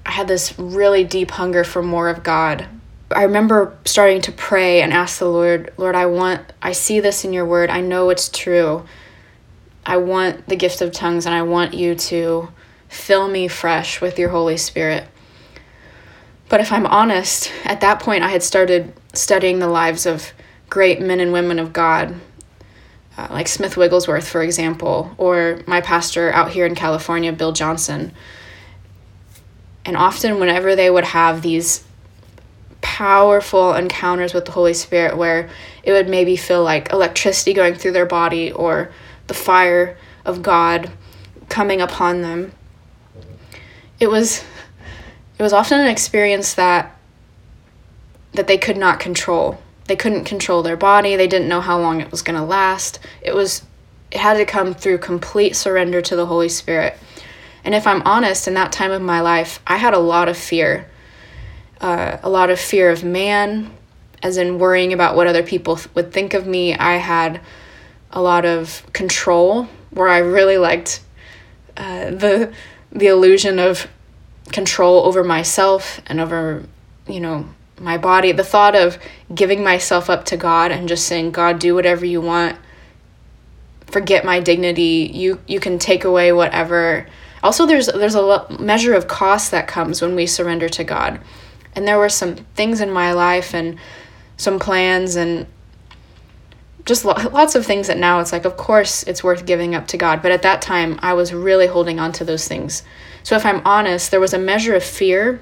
I 0.05 0.11
had 0.11 0.29
this 0.29 0.59
really 0.59 1.05
deep 1.05 1.31
hunger 1.31 1.65
for 1.65 1.83
more 1.83 2.09
of 2.09 2.23
God. 2.23 2.67
I 3.11 3.23
remember 3.23 3.77
starting 3.85 4.21
to 4.23 4.33
pray 4.33 4.83
and 4.83 4.93
ask 4.93 5.19
the 5.19 5.29
Lord, 5.29 5.73
Lord, 5.77 5.95
I 5.95 6.07
want, 6.07 6.53
I 6.61 6.73
see 6.73 7.01
this 7.01 7.25
in 7.25 7.33
your 7.33 7.47
word. 7.47 7.71
I 7.71 7.81
know 7.81 8.11
it's 8.11 8.29
true. 8.29 8.85
I 9.87 9.99
want 9.99 10.49
the 10.49 10.57
gift 10.57 10.81
of 10.83 10.93
tongues 10.93 11.27
and 11.27 11.35
I 11.35 11.43
want 11.43 11.75
you 11.75 11.95
to 11.95 12.49
fill 12.89 13.29
me 13.29 13.49
fresh 13.49 14.01
with 14.01 14.19
your 14.19 14.31
Holy 14.31 14.57
Spirit. 14.57 15.07
But 16.55 16.61
if 16.61 16.71
I'm 16.71 16.87
honest, 16.87 17.51
at 17.65 17.81
that 17.81 17.99
point 17.99 18.23
I 18.23 18.29
had 18.29 18.45
started 18.45 18.93
studying 19.13 19.59
the 19.59 19.67
lives 19.67 20.07
of 20.07 20.33
great 20.71 21.01
men 21.01 21.19
and 21.19 21.33
women 21.33 21.59
of 21.59 21.73
God, 21.73 22.15
uh, 23.19 23.27
like 23.29 23.49
Smith 23.49 23.77
Wigglesworth, 23.77 24.29
for 24.29 24.41
example, 24.41 25.13
or 25.19 25.65
my 25.67 25.81
pastor 25.81 26.33
out 26.33 26.53
here 26.53 26.65
in 26.65 26.77
California, 26.77 27.33
Bill 27.33 27.51
Johnson. 27.51 28.13
And 29.85 29.97
often, 29.97 30.39
whenever 30.39 30.77
they 30.77 30.89
would 30.89 31.07
have 31.07 31.43
these 31.43 31.83
powerful 32.83 33.75
encounters 33.75 34.33
with 34.33 34.45
the 34.45 34.53
Holy 34.53 34.75
Spirit, 34.75 35.17
where 35.17 35.51
it 35.83 35.91
would 35.91 36.09
maybe 36.09 36.37
feel 36.37 36.63
like 36.63 36.93
electricity 36.93 37.53
going 37.53 37.75
through 37.75 37.95
their 37.95 38.07
body 38.07 38.53
or 38.53 38.93
the 39.27 39.35
fire 39.35 39.97
of 40.25 40.41
God 40.41 40.93
coming 41.49 41.81
upon 41.81 42.23
them, 42.23 42.53
it 43.99 44.07
was 44.07 44.45
was 45.45 45.53
often 45.53 45.79
an 45.79 45.89
experience 45.89 46.55
that 46.55 46.97
that 48.33 48.49
they 48.49 48.59
could 48.59 48.79
not 48.79 48.99
control. 48.99 49.61
They 49.85 49.95
couldn't 49.95 50.25
control 50.25 50.63
their 50.63 50.77
body. 50.77 51.15
They 51.15 51.29
didn't 51.29 51.49
know 51.49 51.61
how 51.61 51.79
long 51.79 52.01
it 52.01 52.11
was 52.11 52.23
going 52.23 52.39
to 52.39 52.45
last. 52.45 52.99
It 53.21 53.35
was 53.35 53.63
it 54.11 54.19
had 54.19 54.39
to 54.39 54.47
come 54.47 54.73
through 54.75 54.99
complete 54.99 55.55
surrender 55.55 56.01
to 56.01 56.17
the 56.17 56.27
Holy 56.27 56.49
Spirit. 56.49 56.99
And 57.63 57.75
if 57.75 57.87
I'm 57.87 58.03
honest, 58.03 58.49
in 58.49 58.55
that 58.55 58.73
time 58.73 58.91
of 58.91 59.03
my 59.03 59.21
life, 59.21 59.61
I 59.67 59.77
had 59.77 59.93
a 59.93 59.99
lot 59.99 60.29
of 60.29 60.37
fear. 60.37 60.89
Uh, 61.79 62.17
a 62.23 62.31
lot 62.31 62.49
of 62.49 62.59
fear 62.59 62.91
of 62.91 63.05
man, 63.05 63.71
as 64.23 64.39
in 64.39 64.59
worrying 64.59 64.95
about 64.95 65.15
what 65.15 65.27
other 65.27 65.43
people 65.43 65.77
th- 65.77 65.95
would 65.95 66.11
think 66.11 66.33
of 66.33 66.47
me. 66.47 66.75
I 66.75 66.95
had 66.95 67.41
a 68.11 68.23
lot 68.23 68.47
of 68.47 68.83
control, 68.95 69.69
where 69.91 70.09
I 70.09 70.19
really 70.19 70.57
liked 70.57 71.03
uh, 71.77 72.11
the 72.11 72.55
the 72.93 73.09
illusion 73.09 73.59
of 73.59 73.89
control 74.53 75.05
over 75.05 75.25
myself 75.25 76.01
and 76.07 76.21
over, 76.21 76.65
you 77.07 77.21
know, 77.21 77.49
my 77.81 77.99
body. 77.99 78.33
The 78.33 78.45
thought 78.45 78.75
of 78.75 78.99
giving 79.35 79.63
myself 79.63 80.09
up 80.09 80.25
to 80.27 80.37
God 80.37 80.71
and 80.71 80.89
just 80.89 81.07
saying, 81.07 81.33
God, 81.33 81.59
do 81.59 81.75
whatever 81.75 82.05
you 82.05 82.21
want. 82.21 82.57
Forget 83.87 84.25
my 84.25 84.41
dignity. 84.41 85.11
You 85.13 85.41
you 85.47 85.61
can 85.61 85.79
take 85.79 86.05
away 86.05 86.33
whatever. 86.33 87.07
Also, 87.43 87.67
there's 87.67 87.87
there's 87.87 88.15
a 88.15 88.47
measure 88.59 88.95
of 88.95 89.07
cost 89.07 89.51
that 89.51 89.69
comes 89.69 90.01
when 90.01 90.15
we 90.15 90.27
surrender 90.27 90.69
to 90.71 90.85
God, 90.85 91.21
and 91.77 91.87
there 91.87 91.99
were 91.99 92.09
some 92.09 92.37
things 92.57 92.81
in 92.81 92.91
my 92.91 93.13
life 93.13 93.55
and 93.55 93.79
some 94.37 94.59
plans 94.59 95.15
and 95.15 95.47
just 96.85 97.05
lots 97.05 97.55
of 97.55 97.65
things 97.65 97.87
that 97.87 97.99
now 97.99 98.21
it's 98.21 98.33
like, 98.33 98.45
of 98.45 98.57
course, 98.57 99.05
it's 99.05 99.25
worth 99.25 99.47
giving 99.47 99.75
up 99.75 99.87
to 99.89 99.97
God. 99.97 100.23
But 100.23 100.33
at 100.33 100.43
that 100.43 100.61
time, 100.61 100.99
I 101.03 101.15
was 101.15 101.33
really 101.33 101.67
holding 101.67 101.99
on 101.99 102.13
to 102.13 102.25
those 102.25 102.47
things. 102.47 102.83
So 103.25 103.37
if 103.37 103.45
I'm 103.45 103.63
honest, 103.65 104.11
there 104.11 104.21
was 104.21 104.35
a 104.35 104.39
measure 104.39 104.75
of 104.77 104.85
fear 104.85 105.41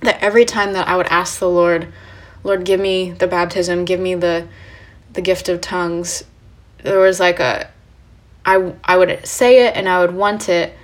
that 0.00 0.22
every 0.22 0.44
time 0.44 0.74
that 0.74 0.86
I 0.86 0.96
would 0.96 1.06
ask 1.06 1.38
the 1.38 1.48
Lord, 1.48 1.92
Lord, 2.44 2.64
give 2.64 2.78
me 2.78 3.10
the 3.10 3.26
baptism, 3.26 3.84
give 3.84 3.98
me 3.98 4.14
the 4.14 4.46
the 5.12 5.22
gift 5.22 5.48
of 5.48 5.62
tongues, 5.62 6.24
there 6.82 7.00
was 7.00 7.18
like 7.18 7.40
a 7.40 7.70
I 8.44 8.74
I 8.84 8.96
would 8.96 9.26
say 9.26 9.66
it 9.66 9.76
and 9.76 9.88
I 9.88 10.00
would 10.00 10.14
want 10.14 10.48
it. 10.48 10.74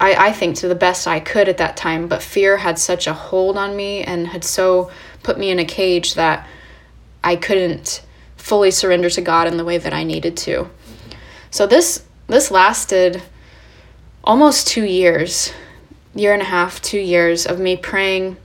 I, 0.00 0.28
I 0.28 0.32
think 0.32 0.56
to 0.56 0.68
the 0.68 0.74
best 0.74 1.06
I 1.06 1.20
could 1.20 1.48
at 1.48 1.58
that 1.58 1.76
time, 1.76 2.08
but 2.08 2.22
fear 2.22 2.56
had 2.56 2.78
such 2.78 3.06
a 3.06 3.12
hold 3.12 3.56
on 3.56 3.76
me 3.76 4.02
and 4.02 4.28
had 4.28 4.44
so 4.44 4.90
put 5.22 5.38
me 5.38 5.50
in 5.50 5.58
a 5.58 5.64
cage 5.64 6.14
that 6.14 6.46
I 7.22 7.36
couldn't 7.36 8.02
fully 8.36 8.70
surrender 8.70 9.10
to 9.10 9.20
God 9.20 9.48
in 9.48 9.56
the 9.56 9.64
way 9.64 9.76
that 9.76 9.92
I 9.92 10.04
needed 10.04 10.36
to. 10.38 10.70
So 11.50 11.66
this 11.66 12.04
this 12.26 12.50
lasted 12.50 13.22
almost 14.28 14.68
2 14.68 14.84
years, 14.84 15.52
year 16.14 16.34
and 16.34 16.42
a 16.42 16.44
half, 16.44 16.80
2 16.82 17.00
years 17.00 17.46
of 17.46 17.58
me 17.58 17.76
praying 17.76 18.36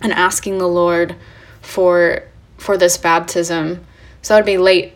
and 0.00 0.12
asking 0.12 0.56
the 0.58 0.68
Lord 0.68 1.16
for 1.60 2.22
for 2.56 2.76
this 2.76 2.96
baptism. 2.96 3.84
So 4.22 4.34
that 4.34 4.40
would 4.40 4.46
be 4.46 4.58
late 4.58 4.94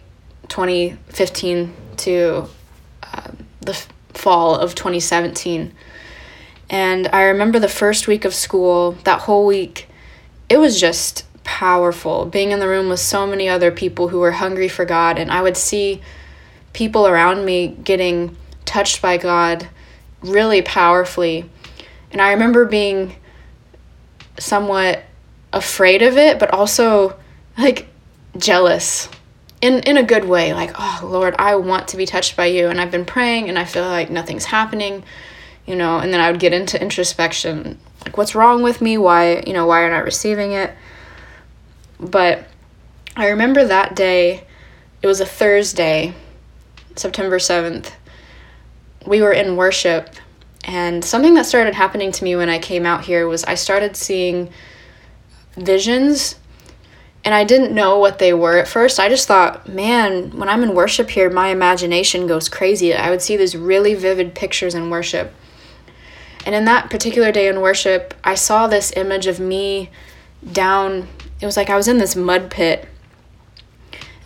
2015 0.48 1.74
to 1.96 2.48
uh, 3.02 3.30
the 3.60 3.72
f- 3.72 3.88
fall 4.10 4.54
of 4.54 4.74
2017. 4.74 5.72
And 6.68 7.08
I 7.08 7.22
remember 7.22 7.58
the 7.58 7.68
first 7.68 8.06
week 8.06 8.24
of 8.24 8.34
school, 8.34 8.92
that 9.04 9.22
whole 9.22 9.46
week, 9.46 9.88
it 10.50 10.58
was 10.58 10.78
just 10.78 11.24
powerful 11.42 12.26
being 12.26 12.50
in 12.52 12.60
the 12.60 12.68
room 12.68 12.88
with 12.88 13.00
so 13.00 13.26
many 13.26 13.48
other 13.48 13.70
people 13.70 14.08
who 14.08 14.18
were 14.18 14.32
hungry 14.32 14.68
for 14.68 14.84
God 14.84 15.18
and 15.18 15.30
I 15.30 15.42
would 15.42 15.56
see 15.56 16.00
people 16.72 17.06
around 17.06 17.44
me 17.44 17.68
getting 17.68 18.36
touched 18.64 19.02
by 19.02 19.18
God 19.18 19.68
really 20.24 20.62
powerfully. 20.62 21.48
And 22.10 22.20
I 22.20 22.32
remember 22.32 22.64
being 22.64 23.16
somewhat 24.38 25.04
afraid 25.52 26.02
of 26.02 26.16
it 26.16 26.40
but 26.40 26.50
also 26.50 27.16
like 27.56 27.86
jealous 28.36 29.08
in 29.60 29.78
in 29.84 29.96
a 29.96 30.02
good 30.02 30.24
way 30.24 30.52
like 30.52 30.72
oh 30.76 31.00
lord 31.04 31.32
i 31.38 31.54
want 31.54 31.86
to 31.86 31.96
be 31.96 32.04
touched 32.04 32.36
by 32.36 32.46
you 32.46 32.66
and 32.66 32.80
i've 32.80 32.90
been 32.90 33.04
praying 33.04 33.48
and 33.48 33.56
i 33.56 33.64
feel 33.64 33.84
like 33.84 34.10
nothing's 34.10 34.46
happening 34.46 35.04
you 35.64 35.76
know 35.76 35.98
and 35.98 36.12
then 36.12 36.20
i 36.20 36.28
would 36.28 36.40
get 36.40 36.52
into 36.52 36.82
introspection 36.82 37.78
like 38.04 38.16
what's 38.16 38.34
wrong 38.34 38.64
with 38.64 38.80
me 38.80 38.98
why 38.98 39.40
you 39.46 39.52
know 39.52 39.64
why 39.64 39.82
am 39.82 39.92
i 39.92 39.96
not 39.96 40.04
receiving 40.04 40.50
it 40.50 40.74
but 42.00 42.44
I 43.16 43.28
remember 43.28 43.64
that 43.64 43.94
day, 43.94 44.44
it 45.00 45.06
was 45.06 45.20
a 45.20 45.26
Thursday, 45.26 46.14
September 46.96 47.38
7th. 47.38 47.92
We 49.06 49.22
were 49.22 49.32
in 49.32 49.56
worship, 49.56 50.10
and 50.64 51.04
something 51.04 51.34
that 51.34 51.46
started 51.46 51.74
happening 51.74 52.12
to 52.12 52.24
me 52.24 52.36
when 52.36 52.48
I 52.48 52.58
came 52.58 52.86
out 52.86 53.04
here 53.04 53.26
was 53.28 53.44
I 53.44 53.54
started 53.54 53.96
seeing 53.96 54.50
visions 55.56 56.36
and 57.24 57.34
I 57.34 57.44
didn't 57.44 57.74
know 57.74 57.98
what 57.98 58.18
they 58.18 58.34
were 58.34 58.58
at 58.58 58.68
first. 58.68 59.00
I 59.00 59.08
just 59.08 59.26
thought, 59.26 59.66
man, 59.66 60.30
when 60.38 60.48
I'm 60.48 60.62
in 60.62 60.74
worship 60.74 61.10
here, 61.10 61.30
my 61.30 61.48
imagination 61.48 62.26
goes 62.26 62.50
crazy. 62.50 62.92
I 62.92 63.08
would 63.08 63.22
see 63.22 63.36
these 63.36 63.56
really 63.56 63.94
vivid 63.94 64.34
pictures 64.34 64.74
in 64.74 64.90
worship. 64.90 65.32
And 66.44 66.54
in 66.54 66.66
that 66.66 66.90
particular 66.90 67.32
day 67.32 67.48
in 67.48 67.62
worship, 67.62 68.12
I 68.22 68.34
saw 68.34 68.66
this 68.66 68.92
image 68.94 69.26
of 69.26 69.40
me 69.40 69.90
down 70.52 71.08
it 71.40 71.46
was 71.46 71.56
like 71.56 71.70
I 71.70 71.76
was 71.76 71.88
in 71.88 71.98
this 71.98 72.16
mud 72.16 72.50
pit 72.50 72.88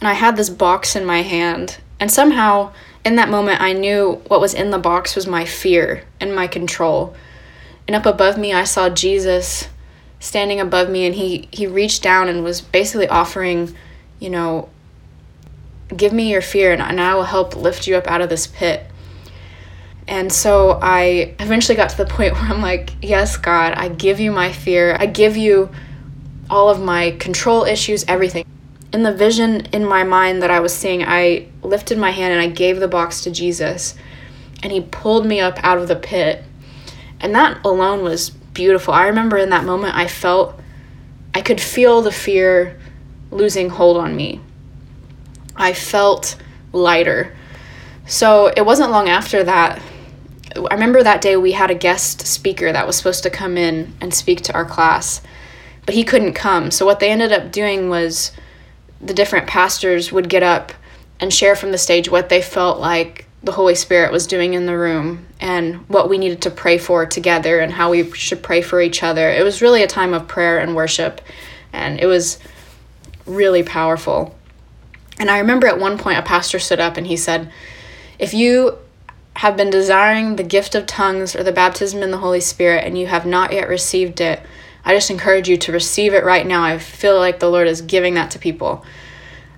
and 0.00 0.08
I 0.08 0.12
had 0.12 0.36
this 0.36 0.50
box 0.50 0.94
in 0.94 1.04
my 1.04 1.22
hand. 1.22 1.78
And 1.98 2.10
somehow, 2.10 2.72
in 3.08 3.16
that 3.16 3.30
moment, 3.30 3.62
I 3.62 3.72
knew 3.72 4.20
what 4.28 4.38
was 4.38 4.52
in 4.52 4.70
the 4.70 4.78
box 4.78 5.16
was 5.16 5.26
my 5.26 5.46
fear 5.46 6.04
and 6.20 6.34
my 6.34 6.46
control. 6.46 7.16
And 7.86 7.96
up 7.96 8.04
above 8.04 8.36
me, 8.36 8.52
I 8.52 8.64
saw 8.64 8.90
Jesus 8.90 9.66
standing 10.20 10.60
above 10.60 10.90
me, 10.90 11.06
and 11.06 11.14
he, 11.14 11.48
he 11.50 11.66
reached 11.66 12.02
down 12.02 12.28
and 12.28 12.44
was 12.44 12.60
basically 12.60 13.08
offering, 13.08 13.74
you 14.20 14.28
know, 14.28 14.68
give 15.96 16.12
me 16.12 16.30
your 16.30 16.42
fear, 16.42 16.70
and, 16.70 16.82
and 16.82 17.00
I 17.00 17.14
will 17.14 17.22
help 17.22 17.56
lift 17.56 17.86
you 17.86 17.96
up 17.96 18.06
out 18.08 18.20
of 18.20 18.28
this 18.28 18.46
pit. 18.46 18.84
And 20.06 20.30
so 20.30 20.78
I 20.82 21.34
eventually 21.40 21.76
got 21.76 21.88
to 21.88 21.96
the 21.96 22.04
point 22.04 22.32
where 22.34 22.42
I'm 22.42 22.60
like, 22.60 22.90
Yes, 23.00 23.38
God, 23.38 23.72
I 23.72 23.88
give 23.88 24.20
you 24.20 24.32
my 24.32 24.52
fear. 24.52 24.94
I 25.00 25.06
give 25.06 25.34
you 25.38 25.70
all 26.50 26.68
of 26.68 26.78
my 26.78 27.12
control 27.12 27.64
issues, 27.64 28.04
everything. 28.06 28.44
In 28.92 29.02
the 29.02 29.12
vision 29.12 29.66
in 29.66 29.84
my 29.84 30.02
mind 30.02 30.42
that 30.42 30.50
I 30.50 30.60
was 30.60 30.74
seeing, 30.74 31.04
I 31.04 31.48
lifted 31.62 31.98
my 31.98 32.10
hand 32.10 32.32
and 32.32 32.40
I 32.40 32.48
gave 32.48 32.80
the 32.80 32.88
box 32.88 33.22
to 33.22 33.30
Jesus, 33.30 33.94
and 34.62 34.72
He 34.72 34.80
pulled 34.80 35.26
me 35.26 35.40
up 35.40 35.58
out 35.62 35.78
of 35.78 35.88
the 35.88 35.96
pit. 35.96 36.44
And 37.20 37.34
that 37.34 37.64
alone 37.64 38.02
was 38.02 38.30
beautiful. 38.30 38.94
I 38.94 39.06
remember 39.06 39.36
in 39.36 39.50
that 39.50 39.64
moment, 39.64 39.94
I 39.94 40.08
felt, 40.08 40.58
I 41.34 41.42
could 41.42 41.60
feel 41.60 42.00
the 42.00 42.12
fear 42.12 42.78
losing 43.30 43.68
hold 43.68 43.96
on 43.96 44.16
me. 44.16 44.40
I 45.54 45.72
felt 45.72 46.36
lighter. 46.72 47.36
So 48.06 48.46
it 48.56 48.64
wasn't 48.64 48.90
long 48.90 49.08
after 49.08 49.44
that. 49.44 49.82
I 50.56 50.74
remember 50.74 51.02
that 51.02 51.20
day 51.20 51.36
we 51.36 51.52
had 51.52 51.70
a 51.70 51.74
guest 51.74 52.26
speaker 52.26 52.72
that 52.72 52.86
was 52.86 52.96
supposed 52.96 53.22
to 53.24 53.30
come 53.30 53.58
in 53.58 53.94
and 54.00 54.14
speak 54.14 54.40
to 54.42 54.54
our 54.54 54.64
class 54.64 55.20
but 55.88 55.94
he 55.94 56.04
couldn't 56.04 56.34
come. 56.34 56.70
So 56.70 56.84
what 56.84 57.00
they 57.00 57.10
ended 57.10 57.32
up 57.32 57.50
doing 57.50 57.88
was 57.88 58.32
the 59.00 59.14
different 59.14 59.46
pastors 59.46 60.12
would 60.12 60.28
get 60.28 60.42
up 60.42 60.72
and 61.20 61.32
share 61.32 61.56
from 61.56 61.72
the 61.72 61.78
stage 61.78 62.10
what 62.10 62.28
they 62.28 62.42
felt 62.42 62.78
like 62.78 63.26
the 63.42 63.52
Holy 63.52 63.74
Spirit 63.74 64.10
was 64.10 64.26
doing 64.26 64.54
in 64.54 64.66
the 64.66 64.76
room 64.76 65.26
and 65.40 65.76
what 65.88 66.08
we 66.08 66.18
needed 66.18 66.42
to 66.42 66.50
pray 66.50 66.76
for 66.76 67.06
together 67.06 67.60
and 67.60 67.72
how 67.72 67.90
we 67.90 68.10
should 68.12 68.42
pray 68.42 68.60
for 68.60 68.80
each 68.80 69.02
other. 69.02 69.30
It 69.30 69.44
was 69.44 69.62
really 69.62 69.82
a 69.82 69.88
time 69.88 70.12
of 70.12 70.26
prayer 70.26 70.58
and 70.58 70.74
worship, 70.74 71.20
and 71.72 72.00
it 72.00 72.06
was 72.06 72.38
really 73.26 73.62
powerful. 73.62 74.36
And 75.20 75.30
I 75.30 75.38
remember 75.38 75.66
at 75.66 75.78
one 75.78 75.98
point 75.98 76.18
a 76.18 76.22
pastor 76.22 76.58
stood 76.58 76.80
up 76.80 76.96
and 76.96 77.06
he 77.06 77.16
said, 77.16 77.52
If 78.18 78.34
you 78.34 78.78
have 79.34 79.56
been 79.56 79.70
desiring 79.70 80.34
the 80.34 80.42
gift 80.42 80.74
of 80.74 80.86
tongues 80.86 81.36
or 81.36 81.44
the 81.44 81.52
baptism 81.52 82.02
in 82.02 82.10
the 82.10 82.18
Holy 82.18 82.40
Spirit 82.40 82.84
and 82.84 82.98
you 82.98 83.06
have 83.06 83.24
not 83.24 83.52
yet 83.52 83.68
received 83.68 84.20
it, 84.20 84.42
I 84.88 84.94
just 84.94 85.10
encourage 85.10 85.50
you 85.50 85.58
to 85.58 85.72
receive 85.72 86.14
it 86.14 86.24
right 86.24 86.46
now. 86.46 86.64
I 86.64 86.78
feel 86.78 87.18
like 87.18 87.40
the 87.40 87.50
Lord 87.50 87.68
is 87.68 87.82
giving 87.82 88.14
that 88.14 88.30
to 88.30 88.38
people. 88.38 88.86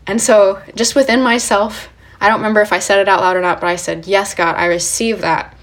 And 0.04 0.20
so, 0.20 0.60
just 0.75 0.96
within 0.96 1.22
myself, 1.22 1.88
I 2.20 2.28
don't 2.28 2.40
remember 2.40 2.60
if 2.60 2.72
I 2.72 2.80
said 2.80 2.99
it 2.99 3.08
out 3.08 3.20
loud 3.20 3.37
or 3.37 3.40
not, 3.40 3.60
but 3.60 3.68
I 3.68 3.76
said, 3.76 4.08
Yes, 4.08 4.34
God, 4.34 4.56
I 4.56 4.66
receive 4.66 5.20
that. 5.20 5.56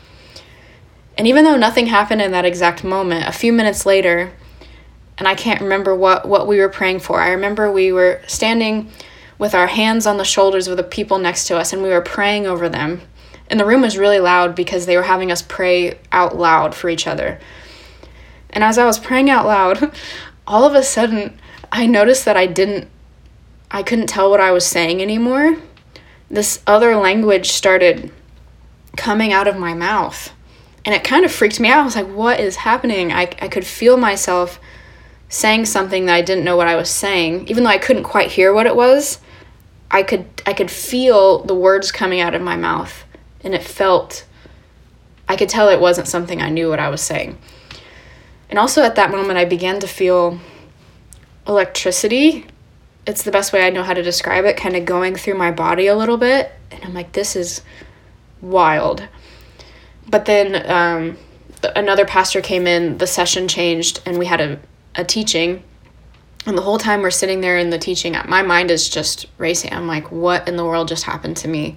And 1.18 1.28
even 1.28 1.44
though 1.44 1.58
nothing 1.58 1.88
happened 1.88 2.22
in 2.22 2.32
that 2.32 2.46
exact 2.46 2.86
moment, 2.86 3.28
a 3.28 3.34
few 3.34 3.52
minutes 3.52 3.86
later, 3.86 4.32
and 5.18 5.28
I 5.28 5.36
can't 5.36 5.60
remember 5.60 5.94
what, 5.94 6.26
what 6.26 6.48
we 6.48 6.60
were 6.60 6.70
praying 6.70 7.00
for, 7.00 7.20
I 7.20 7.32
remember 7.32 7.70
we 7.70 7.92
were 7.92 8.22
standing 8.26 8.90
with 9.38 9.54
our 9.54 9.68
hands 9.68 10.08
on 10.08 10.16
the 10.16 10.24
shoulders 10.24 10.70
of 10.70 10.78
the 10.78 10.84
people 10.84 11.20
next 11.20 11.46
to 11.48 11.58
us 11.58 11.74
and 11.74 11.84
we 11.84 11.90
were 11.90 12.02
praying 12.02 12.48
over 12.48 12.70
them. 12.70 13.02
And 13.50 13.60
the 13.60 13.66
room 13.66 13.82
was 13.82 13.98
really 13.98 14.20
loud 14.20 14.56
because 14.56 14.86
they 14.86 14.96
were 14.96 15.04
having 15.04 15.30
us 15.30 15.42
pray 15.42 16.00
out 16.12 16.38
loud 16.38 16.74
for 16.74 16.90
each 16.90 17.06
other. 17.06 17.40
And 18.50 18.64
as 18.64 18.78
I 18.78 18.86
was 18.86 19.00
praying 19.00 19.30
out 19.30 19.46
loud, 19.46 19.92
all 20.48 20.66
of 20.66 20.74
a 20.74 20.84
sudden 20.84 21.40
I 21.72 21.86
noticed 21.86 22.26
that 22.26 22.38
I 22.38 22.46
didn't 22.46 22.90
I 23.70 23.84
couldn't 23.84 24.08
tell 24.08 24.30
what 24.30 24.40
I 24.40 24.52
was 24.52 24.66
saying 24.66 25.02
anymore. 25.02 25.58
This 26.30 26.64
other 26.66 26.96
language 26.96 27.50
started 27.50 28.12
coming 28.96 29.34
out 29.34 29.48
of 29.48 29.58
my 29.58 29.74
mouth. 29.74 30.32
And 30.86 30.96
it 30.96 31.04
kind 31.04 31.26
of 31.26 31.32
freaked 31.32 31.60
me 31.60 31.70
out. 31.70 31.80
I 31.80 31.84
was 31.84 31.96
like, 31.98 32.08
what 32.08 32.40
is 32.40 32.56
happening? 32.56 33.12
I, 33.12 33.24
I 33.42 33.50
could 33.50 33.66
feel 33.66 33.98
myself 33.98 34.58
saying 35.28 35.66
something 35.66 36.06
that 36.06 36.16
I 36.16 36.22
didn't 36.22 36.46
know 36.46 36.56
what 36.56 36.70
I 36.70 36.78
was 36.78 36.90
saying, 36.90 37.50
even 37.50 37.66
though 37.66 37.70
I 37.70 37.78
couldn't 37.78 38.04
quite 38.04 38.32
hear 38.32 38.54
what 38.54 38.66
it 38.66 38.76
was. 38.76 39.20
I 39.90 40.04
could 40.04 40.26
I 40.46 40.54
could 40.54 40.72
feel 40.72 41.44
the 41.44 41.56
words 41.56 41.92
coming 41.92 42.20
out 42.20 42.36
of 42.36 42.42
my 42.42 42.58
mouth 42.58 43.06
and 43.42 43.56
it 43.56 43.64
felt 43.64 44.26
I 45.30 45.36
could 45.36 45.50
tell 45.50 45.70
it 45.70 45.80
wasn't 45.80 46.08
something 46.08 46.42
I 46.42 46.50
knew 46.50 46.70
what 46.70 46.80
I 46.80 46.90
was 46.90 47.02
saying. 47.02 47.38
And 48.50 48.58
also 48.58 48.84
at 48.84 48.96
that 48.96 49.12
moment 49.12 49.38
I 49.38 49.46
began 49.46 49.80
to 49.80 49.88
feel 49.88 50.40
electricity. 51.48 52.46
It's 53.06 53.24
the 53.24 53.32
best 53.32 53.54
way 53.54 53.66
I 53.66 53.70
know 53.70 53.84
how 53.84 53.94
to 53.94 54.04
describe 54.04 54.46
it, 54.46 54.58
kind 54.58 54.76
of 54.76 54.86
going 54.86 55.16
through 55.16 55.36
my 55.36 55.52
body 55.52 55.88
a 55.88 55.96
little 55.96 56.18
bit 56.18 56.52
and 56.72 56.84
I'm 56.84 56.94
like 56.94 57.14
this 57.14 57.36
is 57.36 57.62
wild. 58.42 59.08
But 60.10 60.26
then 60.26 60.70
um, 60.70 61.18
another 61.76 62.06
pastor 62.06 62.42
came 62.42 62.68
in, 62.68 62.98
the 62.98 63.08
session 63.08 63.48
changed 63.48 64.02
and 64.06 64.18
we 64.18 64.26
had 64.26 64.42
a 64.42 64.60
a 64.96 65.04
teaching 65.04 65.64
and 66.48 66.58
the 66.58 66.62
whole 66.62 66.78
time 66.78 67.02
we're 67.02 67.12
sitting 67.12 67.42
there 67.42 67.58
in 67.58 67.72
the 67.72 67.78
teaching, 67.78 68.16
my 68.26 68.42
mind 68.42 68.72
is 68.72 68.88
just 68.88 69.26
racing. 69.38 69.74
I'm 69.74 69.86
like, 69.86 70.14
what 70.14 70.48
in 70.48 70.56
the 70.56 70.64
world 70.64 70.88
just 70.88 71.04
happened 71.04 71.36
to 71.38 71.48
me? 71.50 71.76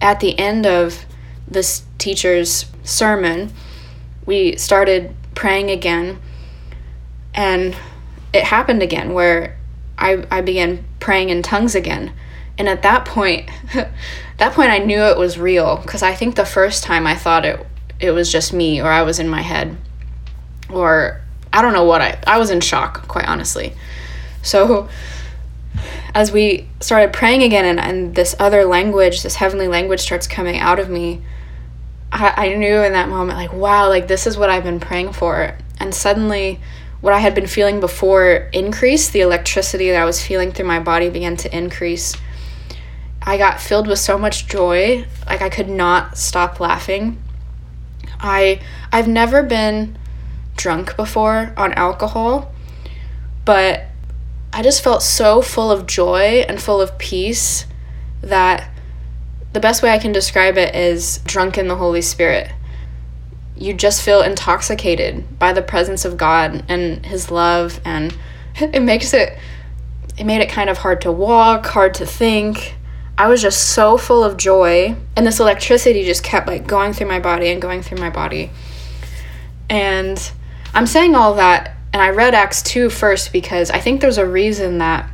At 0.00 0.18
the 0.18 0.36
end 0.36 0.66
of 0.66 1.06
this 1.46 1.84
teacher's 1.96 2.66
sermon, 2.82 3.52
we 4.26 4.56
started 4.56 5.14
praying 5.40 5.70
again. 5.70 6.20
And 7.34 7.74
it 8.34 8.44
happened 8.44 8.82
again 8.82 9.14
where 9.14 9.56
I, 9.96 10.26
I 10.30 10.42
began 10.42 10.84
praying 11.00 11.30
in 11.30 11.42
tongues 11.42 11.74
again. 11.74 12.12
And 12.58 12.68
at 12.68 12.82
that 12.82 13.06
point, 13.06 13.48
that 14.36 14.52
point 14.52 14.70
I 14.70 14.78
knew 14.78 15.00
it 15.00 15.16
was 15.16 15.38
real 15.38 15.78
because 15.78 16.02
I 16.02 16.14
think 16.14 16.34
the 16.34 16.44
first 16.44 16.84
time 16.84 17.06
I 17.06 17.14
thought 17.14 17.46
it 17.46 17.66
it 17.98 18.10
was 18.10 18.30
just 18.30 18.52
me 18.52 18.80
or 18.80 18.88
I 18.88 19.02
was 19.02 19.18
in 19.18 19.28
my 19.28 19.40
head 19.40 19.76
or 20.70 21.20
I 21.52 21.62
don't 21.62 21.72
know 21.72 21.84
what 21.84 22.02
I 22.02 22.18
I 22.26 22.38
was 22.38 22.50
in 22.50 22.60
shock, 22.60 23.08
quite 23.08 23.26
honestly. 23.26 23.72
So 24.42 24.90
as 26.14 26.32
we 26.32 26.68
started 26.80 27.14
praying 27.14 27.42
again 27.42 27.64
and, 27.64 27.80
and 27.80 28.14
this 28.14 28.36
other 28.38 28.66
language, 28.66 29.22
this 29.22 29.36
heavenly 29.36 29.68
language 29.68 30.00
starts 30.00 30.26
coming 30.26 30.58
out 30.58 30.78
of 30.78 30.90
me, 30.90 31.22
I, 32.12 32.48
I 32.48 32.54
knew 32.54 32.82
in 32.82 32.92
that 32.92 33.08
moment, 33.08 33.38
like, 33.38 33.52
wow, 33.52 33.88
like 33.88 34.08
this 34.08 34.26
is 34.26 34.36
what 34.36 34.50
I've 34.50 34.64
been 34.64 34.80
praying 34.80 35.12
for. 35.12 35.56
And 35.78 35.94
suddenly 35.94 36.60
what 37.00 37.14
I 37.14 37.18
had 37.18 37.34
been 37.34 37.46
feeling 37.46 37.80
before 37.80 38.48
increased, 38.52 39.12
the 39.12 39.20
electricity 39.20 39.90
that 39.90 40.00
I 40.00 40.04
was 40.04 40.22
feeling 40.22 40.52
through 40.52 40.66
my 40.66 40.80
body 40.80 41.08
began 41.08 41.36
to 41.38 41.56
increase. 41.56 42.14
I 43.22 43.36
got 43.36 43.60
filled 43.60 43.86
with 43.86 43.98
so 43.98 44.18
much 44.18 44.46
joy, 44.46 45.06
like 45.26 45.42
I 45.42 45.48
could 45.48 45.68
not 45.68 46.18
stop 46.18 46.60
laughing. 46.60 47.22
I 48.18 48.60
I've 48.92 49.08
never 49.08 49.42
been 49.42 49.98
drunk 50.56 50.96
before 50.96 51.54
on 51.56 51.72
alcohol, 51.74 52.52
but 53.44 53.84
I 54.52 54.62
just 54.62 54.82
felt 54.82 55.02
so 55.02 55.40
full 55.42 55.70
of 55.70 55.86
joy 55.86 56.44
and 56.48 56.60
full 56.60 56.80
of 56.80 56.98
peace 56.98 57.66
that 58.22 58.70
the 59.52 59.60
best 59.60 59.82
way 59.82 59.90
I 59.90 59.98
can 59.98 60.12
describe 60.12 60.56
it 60.56 60.74
is 60.74 61.18
drunk 61.24 61.58
in 61.58 61.68
the 61.68 61.76
Holy 61.76 62.02
Spirit. 62.02 62.52
You 63.56 63.74
just 63.74 64.02
feel 64.02 64.22
intoxicated 64.22 65.38
by 65.38 65.52
the 65.52 65.62
presence 65.62 66.04
of 66.04 66.16
God 66.16 66.64
and 66.68 67.04
His 67.04 67.30
love, 67.30 67.80
and 67.84 68.16
it 68.56 68.82
makes 68.82 69.12
it, 69.12 69.36
it 70.16 70.24
made 70.24 70.40
it 70.40 70.48
kind 70.48 70.70
of 70.70 70.78
hard 70.78 71.00
to 71.02 71.12
walk, 71.12 71.66
hard 71.66 71.94
to 71.94 72.06
think. 72.06 72.76
I 73.18 73.26
was 73.26 73.42
just 73.42 73.74
so 73.74 73.98
full 73.98 74.24
of 74.24 74.36
joy, 74.36 74.96
and 75.16 75.26
this 75.26 75.40
electricity 75.40 76.04
just 76.04 76.22
kept 76.22 76.46
like 76.46 76.66
going 76.66 76.92
through 76.92 77.08
my 77.08 77.20
body 77.20 77.48
and 77.48 77.60
going 77.60 77.82
through 77.82 77.98
my 77.98 78.10
body. 78.10 78.50
And 79.68 80.32
I'm 80.72 80.86
saying 80.86 81.14
all 81.14 81.34
that, 81.34 81.76
and 81.92 82.00
I 82.00 82.10
read 82.10 82.34
Acts 82.34 82.62
2 82.62 82.88
first 82.88 83.32
because 83.32 83.70
I 83.70 83.78
think 83.78 84.00
there's 84.00 84.18
a 84.18 84.26
reason 84.26 84.78
that 84.78 85.10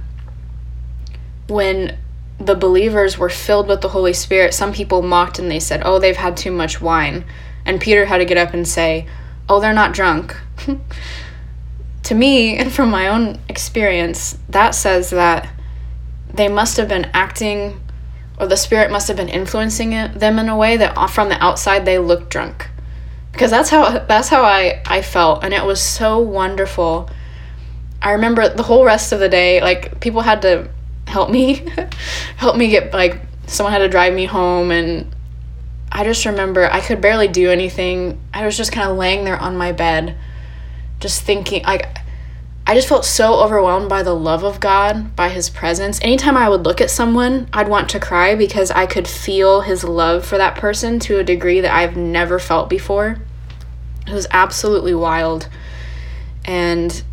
when 1.48 1.98
the 2.38 2.54
believers 2.54 3.18
were 3.18 3.28
filled 3.28 3.68
with 3.68 3.80
the 3.80 3.88
Holy 3.88 4.12
Spirit, 4.12 4.54
some 4.54 4.72
people 4.72 5.02
mocked 5.02 5.38
and 5.38 5.50
they 5.50 5.60
said, 5.60 5.82
Oh, 5.84 5.98
they've 5.98 6.16
had 6.16 6.36
too 6.36 6.50
much 6.50 6.80
wine. 6.80 7.24
And 7.64 7.80
Peter 7.80 8.04
had 8.04 8.18
to 8.18 8.24
get 8.24 8.36
up 8.36 8.54
and 8.54 8.66
say, 8.66 9.06
Oh, 9.48 9.60
they're 9.60 9.72
not 9.72 9.94
drunk. 9.94 10.36
to 12.02 12.14
me, 12.14 12.56
and 12.56 12.72
from 12.72 12.90
my 12.90 13.08
own 13.08 13.40
experience, 13.48 14.38
that 14.48 14.74
says 14.74 15.10
that 15.10 15.48
they 16.32 16.48
must 16.48 16.76
have 16.76 16.88
been 16.88 17.10
acting, 17.14 17.80
or 18.38 18.46
the 18.46 18.56
Spirit 18.56 18.90
must 18.90 19.08
have 19.08 19.16
been 19.16 19.28
influencing 19.28 19.92
it, 19.92 20.18
them 20.18 20.38
in 20.38 20.48
a 20.48 20.56
way 20.56 20.76
that 20.76 20.96
uh, 20.96 21.06
from 21.06 21.28
the 21.28 21.42
outside 21.42 21.84
they 21.84 21.98
looked 21.98 22.30
drunk 22.30 22.68
because 23.36 23.50
that's 23.50 23.68
how 23.68 23.98
that's 23.98 24.28
how 24.28 24.42
I 24.42 24.80
I 24.86 25.02
felt 25.02 25.44
and 25.44 25.52
it 25.52 25.64
was 25.64 25.82
so 25.82 26.18
wonderful. 26.18 27.10
I 28.00 28.12
remember 28.12 28.48
the 28.48 28.62
whole 28.62 28.82
rest 28.82 29.12
of 29.12 29.20
the 29.20 29.28
day 29.28 29.60
like 29.60 30.00
people 30.00 30.22
had 30.22 30.40
to 30.42 30.70
help 31.06 31.30
me 31.30 31.66
help 32.36 32.56
me 32.56 32.68
get 32.68 32.92
like 32.92 33.20
someone 33.46 33.72
had 33.72 33.78
to 33.78 33.88
drive 33.88 34.12
me 34.12 34.24
home 34.24 34.70
and 34.70 35.14
I 35.90 36.04
just 36.04 36.26
remember 36.26 36.70
I 36.70 36.80
could 36.80 37.00
barely 37.00 37.28
do 37.28 37.50
anything. 37.50 38.20
I 38.34 38.44
was 38.44 38.56
just 38.56 38.72
kind 38.72 38.90
of 38.90 38.96
laying 38.96 39.24
there 39.24 39.38
on 39.38 39.56
my 39.56 39.72
bed 39.72 40.16
just 41.00 41.22
thinking 41.22 41.62
like 41.62 41.98
I 42.68 42.74
just 42.74 42.88
felt 42.88 43.04
so 43.04 43.34
overwhelmed 43.34 43.88
by 43.88 44.02
the 44.02 44.12
love 44.12 44.42
of 44.42 44.58
God, 44.58 45.14
by 45.14 45.28
his 45.28 45.48
presence. 45.48 46.00
Anytime 46.02 46.36
I 46.36 46.48
would 46.48 46.64
look 46.64 46.80
at 46.80 46.90
someone, 46.90 47.48
I'd 47.52 47.68
want 47.68 47.88
to 47.90 48.00
cry 48.00 48.34
because 48.34 48.72
I 48.72 48.86
could 48.86 49.06
feel 49.06 49.60
his 49.60 49.84
love 49.84 50.26
for 50.26 50.36
that 50.36 50.56
person 50.56 50.98
to 51.00 51.20
a 51.20 51.24
degree 51.24 51.60
that 51.60 51.72
I've 51.72 51.96
never 51.96 52.40
felt 52.40 52.68
before. 52.68 53.18
It 54.04 54.12
was 54.12 54.26
absolutely 54.32 54.94
wild. 54.94 55.48
And 56.44 57.04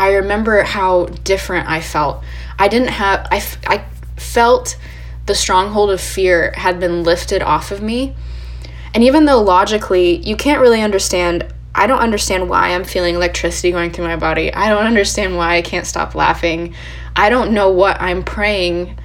I 0.00 0.14
remember 0.14 0.62
how 0.62 1.04
different 1.04 1.68
I 1.68 1.82
felt. 1.82 2.24
I 2.58 2.68
didn't 2.68 2.88
have, 2.88 3.28
I, 3.30 3.44
I 3.66 3.84
felt 4.16 4.78
the 5.26 5.34
stronghold 5.34 5.90
of 5.90 6.00
fear 6.00 6.52
had 6.56 6.80
been 6.80 7.02
lifted 7.02 7.42
off 7.42 7.70
of 7.70 7.82
me. 7.82 8.16
And 8.94 9.04
even 9.04 9.26
though 9.26 9.42
logically 9.42 10.16
you 10.26 10.36
can't 10.36 10.62
really 10.62 10.80
understand, 10.80 11.52
I 11.74 11.86
don't 11.86 11.98
understand 11.98 12.48
why 12.48 12.70
I'm 12.70 12.84
feeling 12.84 13.14
electricity 13.14 13.72
going 13.72 13.90
through 13.90 14.06
my 14.06 14.16
body. 14.16 14.50
I 14.50 14.70
don't 14.70 14.86
understand 14.86 15.36
why 15.36 15.56
I 15.56 15.60
can't 15.60 15.86
stop 15.86 16.14
laughing. 16.14 16.74
I 17.14 17.28
don't 17.28 17.52
know 17.52 17.70
what 17.70 18.00
I'm 18.00 18.22
praying 18.22 18.98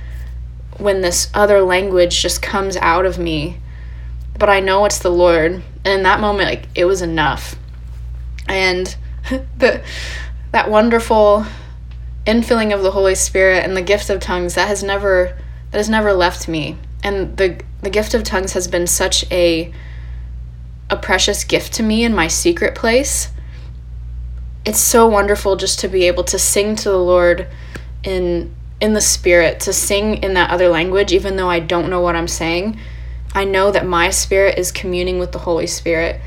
when 0.78 1.02
this 1.02 1.30
other 1.34 1.60
language 1.60 2.22
just 2.22 2.42
comes 2.42 2.78
out 2.78 3.06
of 3.06 3.20
me. 3.20 3.60
But 4.40 4.48
I 4.48 4.62
know 4.62 4.86
it's 4.86 5.00
the 5.00 5.12
Lord 5.12 5.52
and 5.52 5.64
in 5.86 6.04
that 6.04 6.22
moment 6.22 6.48
like 6.48 6.70
it 6.74 6.86
was 6.86 7.02
enough 7.02 7.58
and 8.48 8.96
the 9.58 9.84
that 10.56 10.72
wonderful 10.72 11.46
infilling 12.26 12.74
of 12.74 12.82
the 12.82 12.92
holy 12.92 13.14
spirit 13.14 13.66
and 13.66 13.76
the 13.76 13.82
gift 13.82 14.10
of 14.10 14.22
tongues 14.22 14.56
that 14.56 14.70
has 14.70 14.82
never 14.82 15.38
that 15.72 15.78
has 15.78 15.90
never 15.90 16.14
left 16.14 16.48
me. 16.48 16.78
And 17.04 17.36
the 17.36 17.60
the 17.82 17.90
gift 17.90 18.14
of 18.14 18.24
tongues 18.24 18.54
has 18.54 18.66
been 18.66 18.88
such 18.88 19.30
a 19.34 19.74
a 20.90 20.96
precious 20.96 21.44
gift 21.44 21.74
to 21.74 21.84
me 21.84 22.06
in 22.06 22.16
my 22.16 22.30
secret 22.30 22.74
place. 22.74 23.34
It's 24.66 24.80
so 24.80 25.06
wonderful 25.06 25.58
just 25.58 25.80
to 25.80 25.90
be 25.90 26.06
able 26.06 26.24
to 26.24 26.40
sing 26.40 26.78
to 26.78 26.90
the 26.90 27.04
lord 27.04 27.50
in 28.04 28.56
in 28.80 28.94
the 28.94 29.02
spirit 29.02 29.60
to 29.62 29.74
sing 29.74 30.24
in 30.24 30.36
that 30.36 30.52
other 30.52 30.70
language 30.70 31.12
even 31.12 31.36
though 31.36 31.50
i 31.50 31.60
don't 31.60 31.90
know 31.90 32.00
what 32.00 32.16
i'm 32.16 32.30
saying. 32.30 32.80
I 33.34 33.44
know 33.44 33.72
that 33.72 33.86
my 33.86 34.10
spirit 34.10 34.58
is 34.58 34.72
communing 34.72 35.20
with 35.20 35.34
the 35.34 35.40
Holy 35.40 35.68
Spirit. 35.68 36.22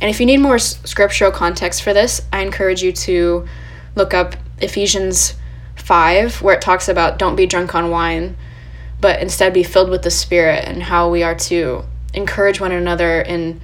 And 0.00 0.10
if 0.10 0.20
you 0.20 0.26
need 0.26 0.38
more 0.38 0.58
scriptural 0.58 1.30
context 1.30 1.82
for 1.82 1.92
this, 1.92 2.20
I 2.32 2.42
encourage 2.42 2.82
you 2.82 2.92
to 2.92 3.46
look 3.94 4.12
up 4.12 4.36
Ephesians 4.58 5.34
5, 5.76 6.42
where 6.42 6.54
it 6.54 6.60
talks 6.60 6.88
about 6.88 7.18
don't 7.18 7.36
be 7.36 7.46
drunk 7.46 7.74
on 7.74 7.90
wine, 7.90 8.36
but 9.00 9.20
instead 9.20 9.52
be 9.52 9.62
filled 9.62 9.90
with 9.90 10.02
the 10.02 10.10
Spirit 10.10 10.64
and 10.66 10.82
how 10.82 11.10
we 11.10 11.22
are 11.22 11.34
to 11.34 11.84
encourage 12.12 12.60
one 12.60 12.72
another 12.72 13.20
in 13.20 13.60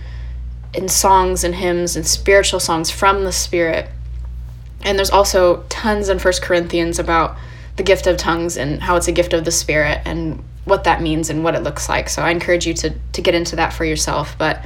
in 0.72 0.88
songs 0.88 1.42
and 1.42 1.56
hymns 1.56 1.96
and 1.96 2.06
spiritual 2.06 2.60
songs 2.60 2.90
from 2.90 3.24
the 3.24 3.32
Spirit. 3.32 3.88
And 4.82 4.96
there's 4.96 5.10
also 5.10 5.64
tons 5.68 6.08
in 6.08 6.20
First 6.20 6.42
Corinthians 6.42 6.98
about 6.98 7.36
the 7.76 7.82
gift 7.82 8.06
of 8.06 8.16
tongues 8.16 8.56
and 8.56 8.80
how 8.80 8.96
it's 8.96 9.08
a 9.08 9.12
gift 9.12 9.32
of 9.32 9.44
the 9.44 9.50
Spirit 9.50 10.00
and 10.04 10.44
what 10.64 10.84
that 10.84 11.02
means 11.02 11.28
and 11.28 11.42
what 11.42 11.54
it 11.54 11.62
looks 11.62 11.88
like. 11.88 12.08
So 12.08 12.22
I 12.22 12.30
encourage 12.30 12.66
you 12.66 12.74
to 12.74 12.94
to 13.12 13.22
get 13.22 13.34
into 13.34 13.56
that 13.56 13.72
for 13.72 13.84
yourself. 13.84 14.36
But 14.38 14.64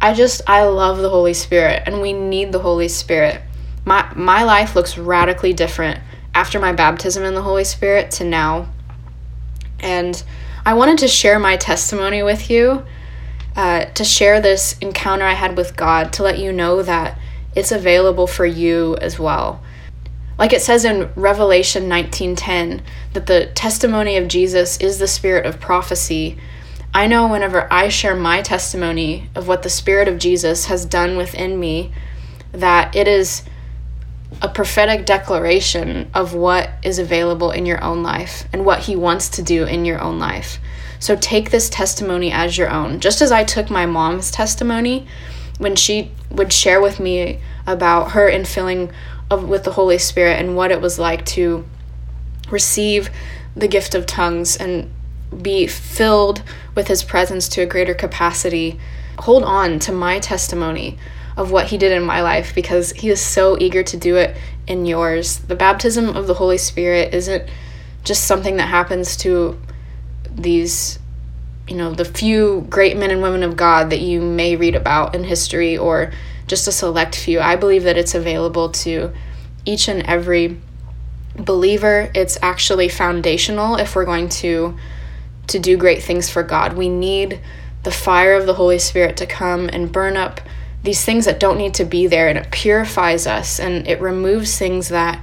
I 0.00 0.14
just 0.14 0.42
I 0.46 0.64
love 0.64 0.98
the 0.98 1.10
Holy 1.10 1.34
Spirit 1.34 1.82
and 1.86 2.00
we 2.00 2.12
need 2.12 2.52
the 2.52 2.60
Holy 2.60 2.88
Spirit. 2.88 3.40
My 3.84 4.10
my 4.14 4.44
life 4.44 4.74
looks 4.74 4.96
radically 4.96 5.52
different 5.52 6.00
after 6.34 6.58
my 6.58 6.72
baptism 6.72 7.24
in 7.24 7.34
the 7.34 7.42
Holy 7.42 7.64
Spirit 7.64 8.10
to 8.12 8.24
now. 8.24 8.68
And 9.78 10.22
I 10.64 10.74
wanted 10.74 10.98
to 10.98 11.08
share 11.08 11.38
my 11.38 11.56
testimony 11.56 12.22
with 12.22 12.50
you, 12.50 12.84
uh, 13.56 13.86
to 13.86 14.04
share 14.04 14.40
this 14.40 14.76
encounter 14.80 15.24
I 15.24 15.32
had 15.32 15.56
with 15.56 15.76
God, 15.76 16.12
to 16.14 16.22
let 16.22 16.38
you 16.38 16.52
know 16.52 16.82
that 16.82 17.18
it's 17.54 17.72
available 17.72 18.26
for 18.26 18.46
you 18.46 18.96
as 19.00 19.18
well. 19.18 19.62
Like 20.38 20.52
it 20.54 20.62
says 20.62 20.86
in 20.86 21.10
Revelation 21.16 21.88
19:10 21.88 22.82
that 23.12 23.26
the 23.26 23.46
testimony 23.54 24.16
of 24.16 24.28
Jesus 24.28 24.78
is 24.78 24.98
the 24.98 25.08
spirit 25.08 25.44
of 25.44 25.60
prophecy. 25.60 26.38
I 26.92 27.06
know 27.06 27.28
whenever 27.28 27.72
I 27.72 27.88
share 27.88 28.16
my 28.16 28.42
testimony 28.42 29.30
of 29.34 29.46
what 29.46 29.62
the 29.62 29.70
spirit 29.70 30.08
of 30.08 30.18
Jesus 30.18 30.66
has 30.66 30.84
done 30.84 31.16
within 31.16 31.60
me 31.60 31.92
that 32.52 32.96
it 32.96 33.06
is 33.06 33.44
a 34.42 34.48
prophetic 34.48 35.06
declaration 35.06 36.10
of 36.14 36.34
what 36.34 36.70
is 36.82 36.98
available 36.98 37.52
in 37.52 37.66
your 37.66 37.82
own 37.82 38.02
life 38.02 38.44
and 38.52 38.64
what 38.64 38.80
he 38.80 38.96
wants 38.96 39.28
to 39.28 39.42
do 39.42 39.64
in 39.64 39.84
your 39.84 40.00
own 40.00 40.18
life. 40.18 40.58
So 40.98 41.16
take 41.16 41.50
this 41.50 41.68
testimony 41.70 42.32
as 42.32 42.58
your 42.58 42.70
own. 42.70 43.00
Just 43.00 43.22
as 43.22 43.30
I 43.30 43.44
took 43.44 43.70
my 43.70 43.86
mom's 43.86 44.30
testimony 44.30 45.06
when 45.58 45.76
she 45.76 46.10
would 46.30 46.52
share 46.52 46.80
with 46.80 46.98
me 46.98 47.40
about 47.66 48.12
her 48.12 48.30
infilling 48.30 48.92
of 49.30 49.48
with 49.48 49.62
the 49.62 49.72
Holy 49.72 49.98
Spirit 49.98 50.40
and 50.40 50.56
what 50.56 50.72
it 50.72 50.80
was 50.80 50.98
like 50.98 51.24
to 51.24 51.64
receive 52.50 53.10
the 53.54 53.68
gift 53.68 53.94
of 53.94 54.06
tongues 54.06 54.56
and 54.56 54.90
be 55.42 55.66
filled 55.66 56.42
with 56.74 56.88
his 56.88 57.02
presence 57.02 57.48
to 57.50 57.62
a 57.62 57.66
greater 57.66 57.94
capacity. 57.94 58.78
Hold 59.20 59.44
on 59.44 59.78
to 59.80 59.92
my 59.92 60.18
testimony 60.18 60.98
of 61.36 61.50
what 61.50 61.66
he 61.66 61.78
did 61.78 61.92
in 61.92 62.02
my 62.02 62.22
life 62.22 62.54
because 62.54 62.92
he 62.92 63.08
is 63.08 63.20
so 63.20 63.56
eager 63.58 63.82
to 63.82 63.96
do 63.96 64.16
it 64.16 64.36
in 64.66 64.86
yours. 64.86 65.38
The 65.38 65.54
baptism 65.54 66.08
of 66.16 66.26
the 66.26 66.34
Holy 66.34 66.58
Spirit 66.58 67.14
isn't 67.14 67.48
just 68.04 68.24
something 68.24 68.56
that 68.56 68.68
happens 68.68 69.16
to 69.18 69.58
these 70.30 70.98
you 71.70 71.76
know 71.76 71.92
the 71.92 72.04
few 72.04 72.66
great 72.68 72.96
men 72.96 73.10
and 73.10 73.22
women 73.22 73.42
of 73.42 73.56
God 73.56 73.90
that 73.90 74.00
you 74.00 74.20
may 74.20 74.56
read 74.56 74.74
about 74.74 75.14
in 75.14 75.22
history 75.22 75.78
or 75.78 76.12
just 76.48 76.66
a 76.66 76.72
select 76.72 77.14
few. 77.14 77.38
I 77.40 77.54
believe 77.54 77.84
that 77.84 77.96
it's 77.96 78.14
available 78.14 78.70
to 78.70 79.12
each 79.64 79.86
and 79.86 80.02
every 80.02 80.58
believer. 81.36 82.10
It's 82.12 82.36
actually 82.42 82.88
foundational 82.88 83.76
if 83.76 83.94
we're 83.94 84.04
going 84.04 84.28
to 84.40 84.76
to 85.50 85.58
do 85.58 85.76
great 85.76 86.02
things 86.02 86.28
for 86.28 86.42
God. 86.42 86.72
We 86.72 86.88
need 86.88 87.40
the 87.82 87.90
fire 87.90 88.34
of 88.34 88.46
the 88.46 88.54
Holy 88.54 88.78
Spirit 88.78 89.16
to 89.18 89.26
come 89.26 89.68
and 89.72 89.92
burn 89.92 90.16
up 90.16 90.40
these 90.82 91.04
things 91.04 91.26
that 91.26 91.40
don't 91.40 91.58
need 91.58 91.74
to 91.74 91.84
be 91.84 92.06
there 92.06 92.28
and 92.28 92.38
it 92.38 92.50
purifies 92.50 93.26
us 93.26 93.60
and 93.60 93.86
it 93.86 94.00
removes 94.00 94.58
things 94.58 94.88
that 94.88 95.22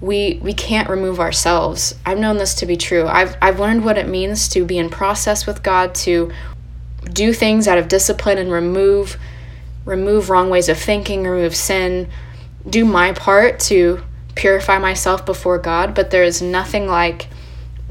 we 0.00 0.38
we 0.42 0.52
can't 0.52 0.88
remove 0.88 1.18
ourselves. 1.18 1.94
I've 2.04 2.18
known 2.18 2.36
this 2.36 2.54
to 2.56 2.66
be 2.66 2.76
true. 2.76 3.06
I've 3.06 3.36
I've 3.40 3.58
learned 3.58 3.84
what 3.84 3.98
it 3.98 4.08
means 4.08 4.48
to 4.50 4.64
be 4.64 4.78
in 4.78 4.90
process 4.90 5.46
with 5.46 5.62
God 5.62 5.94
to 5.96 6.30
do 7.12 7.32
things 7.32 7.66
out 7.66 7.78
of 7.78 7.88
discipline 7.88 8.38
and 8.38 8.52
remove 8.52 9.16
remove 9.84 10.28
wrong 10.28 10.50
ways 10.50 10.68
of 10.68 10.78
thinking, 10.78 11.24
remove 11.24 11.54
sin, 11.54 12.08
do 12.68 12.84
my 12.84 13.12
part 13.12 13.58
to 13.60 14.02
purify 14.34 14.78
myself 14.78 15.24
before 15.24 15.58
God, 15.58 15.94
but 15.94 16.10
there 16.10 16.24
is 16.24 16.42
nothing 16.42 16.86
like 16.86 17.28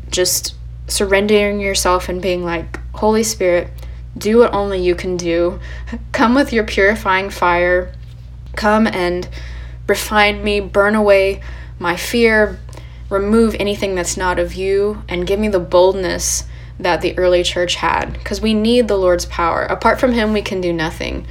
just 0.10 0.56
surrendering 0.88 1.60
yourself 1.60 2.10
and 2.10 2.22
being 2.22 2.44
like, 2.44 2.80
Holy 2.96 3.24
Spirit, 3.24 3.70
do 4.18 4.38
what 4.40 4.54
only 4.54 4.82
you 4.82 4.96
can 4.96 5.18
do. 5.18 5.60
Come 6.12 6.36
with 6.36 6.54
your 6.54 6.64
purifying 6.64 7.30
fire. 7.30 7.94
Come 8.56 8.88
and 8.88 9.28
refine 9.88 10.44
me, 10.44 10.60
burn 10.60 10.96
away 10.96 11.42
my 11.80 11.96
fear, 11.96 12.60
remove 13.10 13.56
anything 13.56 13.96
that's 13.96 14.18
not 14.18 14.40
of 14.40 14.54
you, 14.54 15.04
and 15.10 15.28
give 15.28 15.40
me 15.40 15.48
the 15.48 15.60
boldness 15.60 16.46
that 16.80 17.02
the 17.02 17.18
early 17.18 17.44
church 17.44 17.76
had. 17.76 18.14
Because 18.14 18.42
we 18.42 18.54
need 18.54 18.88
the 18.88 18.98
Lord's 18.98 19.26
power. 19.26 19.64
Apart 19.64 20.00
from 20.00 20.14
Him, 20.14 20.34
we 20.34 20.42
can 20.42 20.62
do 20.62 20.72
nothing. 20.72 21.26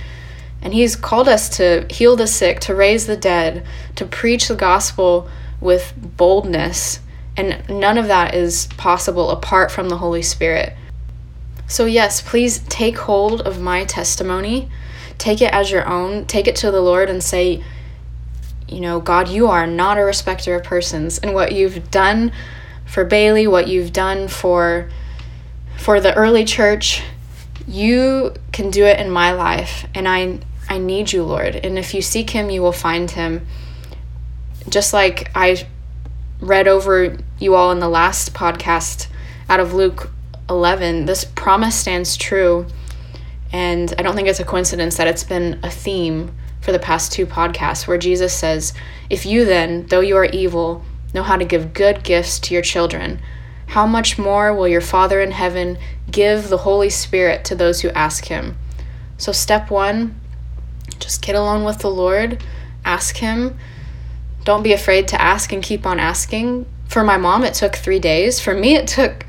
And 0.61 0.75
He's 0.75 0.97
called 0.97 1.29
us 1.29 1.49
to 1.57 1.87
heal 1.91 2.17
the 2.17 2.27
sick, 2.27 2.61
to 2.61 2.75
raise 2.75 3.07
the 3.07 3.17
dead, 3.17 3.67
to 3.97 4.05
preach 4.05 4.49
the 4.49 4.55
gospel 4.55 5.29
with 5.61 5.95
boldness. 5.97 7.01
And 7.37 7.69
none 7.69 7.99
of 7.99 8.07
that 8.07 8.35
is 8.35 8.67
possible 8.77 9.31
apart 9.31 9.71
from 9.71 9.89
the 9.89 9.97
Holy 9.97 10.23
Spirit. 10.23 10.75
So, 11.67 11.87
yes, 11.87 12.21
please 12.21 12.61
take 12.69 12.99
hold 12.99 13.41
of 13.43 13.61
my 13.61 13.85
testimony. 13.85 14.69
Take 15.19 15.41
it 15.41 15.53
as 15.53 15.71
your 15.71 15.89
own. 15.89 16.27
Take 16.27 16.47
it 16.47 16.57
to 16.57 16.71
the 16.71 16.81
Lord 16.81 17.09
and 17.09 17.23
say, 17.23 17.65
you 18.69 18.81
know, 18.81 19.01
God, 19.01 19.29
you 19.29 19.49
are 19.49 19.67
not 19.67 19.99
a 19.99 20.05
respecter 20.05 20.55
of 20.55 20.65
persons. 20.65 21.19
And 21.19 21.35
what 21.35 21.53
you've 21.53 21.91
done 21.91 22.33
for 22.87 23.05
Bailey, 23.05 23.47
what 23.47 23.69
you've 23.69 23.93
done 23.93 24.29
for 24.29 24.91
for 25.77 26.01
the 26.01 26.15
early 26.15 26.45
church, 26.45 27.03
you 27.67 28.33
can 28.53 28.71
do 28.71 28.85
it 28.85 29.01
in 29.01 29.11
my 29.11 29.33
life. 29.33 29.87
And 29.95 30.09
I 30.09 30.41
I 30.69 30.79
need 30.79 31.13
you, 31.13 31.25
Lord. 31.25 31.57
And 31.57 31.79
if 31.79 31.95
you 31.95 32.03
seek 32.03 32.31
him, 32.31 32.51
you 32.51 32.63
will 32.63 32.73
find 32.73 33.11
him. 33.11 33.47
Just 34.69 34.93
like 34.93 35.31
I 35.35 35.67
read 36.41 36.69
over 36.69 37.17
you 37.39 37.55
all 37.55 37.71
in 37.71 37.79
the 37.79 37.89
last 37.89 38.35
podcast 38.35 39.09
out 39.49 39.61
of 39.61 39.75
Luke 39.75 40.11
11, 40.49 41.07
this 41.07 41.25
promise 41.25 41.75
stands 41.75 42.17
true. 42.17 42.67
And 43.53 43.95
I 43.99 44.03
don't 44.03 44.15
think 44.15 44.29
it's 44.29 44.41
a 44.41 44.45
coincidence 44.45 44.97
that 44.97 45.07
it's 45.07 45.25
been 45.25 45.61
a 45.63 45.71
theme 45.71 46.35
for 46.61 46.73
the 46.73 46.79
past 46.79 47.13
two 47.13 47.27
podcasts 47.27 47.87
where 47.87 47.99
Jesus 47.99 48.33
says, 48.33 48.73
If 49.11 49.27
you 49.27 49.45
then, 49.45 49.87
though 49.87 50.01
you 50.01 50.17
are 50.17 50.25
evil, 50.27 50.85
know 51.13 51.23
how 51.23 51.37
to 51.37 51.45
give 51.45 51.75
good 51.75 52.03
gifts 52.03 52.39
to 52.41 52.55
your 52.55 52.63
children, 52.63 53.21
how 53.69 53.87
much 53.87 54.19
more 54.19 54.53
will 54.53 54.69
your 54.69 54.81
Father 54.81 55.21
in 55.21 55.31
heaven 55.31 55.79
give 56.11 56.49
the 56.49 56.59
Holy 56.59 56.91
Spirit 56.91 57.45
to 57.47 57.55
those 57.55 57.81
who 57.81 57.91
ask 57.91 58.27
him? 58.27 58.57
So, 59.17 59.33
step 59.33 59.71
one, 59.71 60.21
just 60.99 61.23
get 61.23 61.35
alone 61.35 61.65
with 61.65 61.79
the 61.79 61.91
Lord, 61.91 62.43
ask 62.85 63.17
Him. 63.17 63.59
Don't 64.45 64.63
be 64.63 64.73
afraid 64.73 65.09
to 65.09 65.21
ask 65.21 65.53
and 65.53 65.63
keep 65.63 65.87
on 65.87 65.99
asking. 65.99 66.67
For 66.89 67.03
my 67.03 67.17
mom, 67.17 67.45
it 67.45 67.55
took 67.55 67.77
three 67.77 67.99
days. 67.99 68.41
For 68.41 68.55
me, 68.55 68.77
it 68.77 68.87
took 68.87 69.27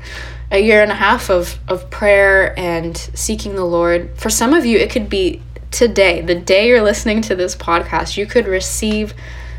a 0.50 0.58
year 0.58 0.82
and 0.82 0.92
a 0.92 0.96
half 0.96 1.30
of, 1.30 1.58
of 1.68 1.90
prayer 1.90 2.58
and 2.58 2.96
seeking 2.96 3.54
the 3.54 3.64
Lord. 3.64 4.10
For 4.16 4.30
some 4.30 4.52
of 4.52 4.64
you, 4.64 4.78
it 4.78 4.90
could 4.90 5.08
be 5.08 5.42
today, 5.70 6.20
the 6.20 6.34
day 6.34 6.68
you're 6.68 6.82
listening 6.82 7.22
to 7.22 7.34
this 7.34 7.56
podcast, 7.56 8.16
you 8.16 8.26
could 8.26 8.46
receive 8.46 9.14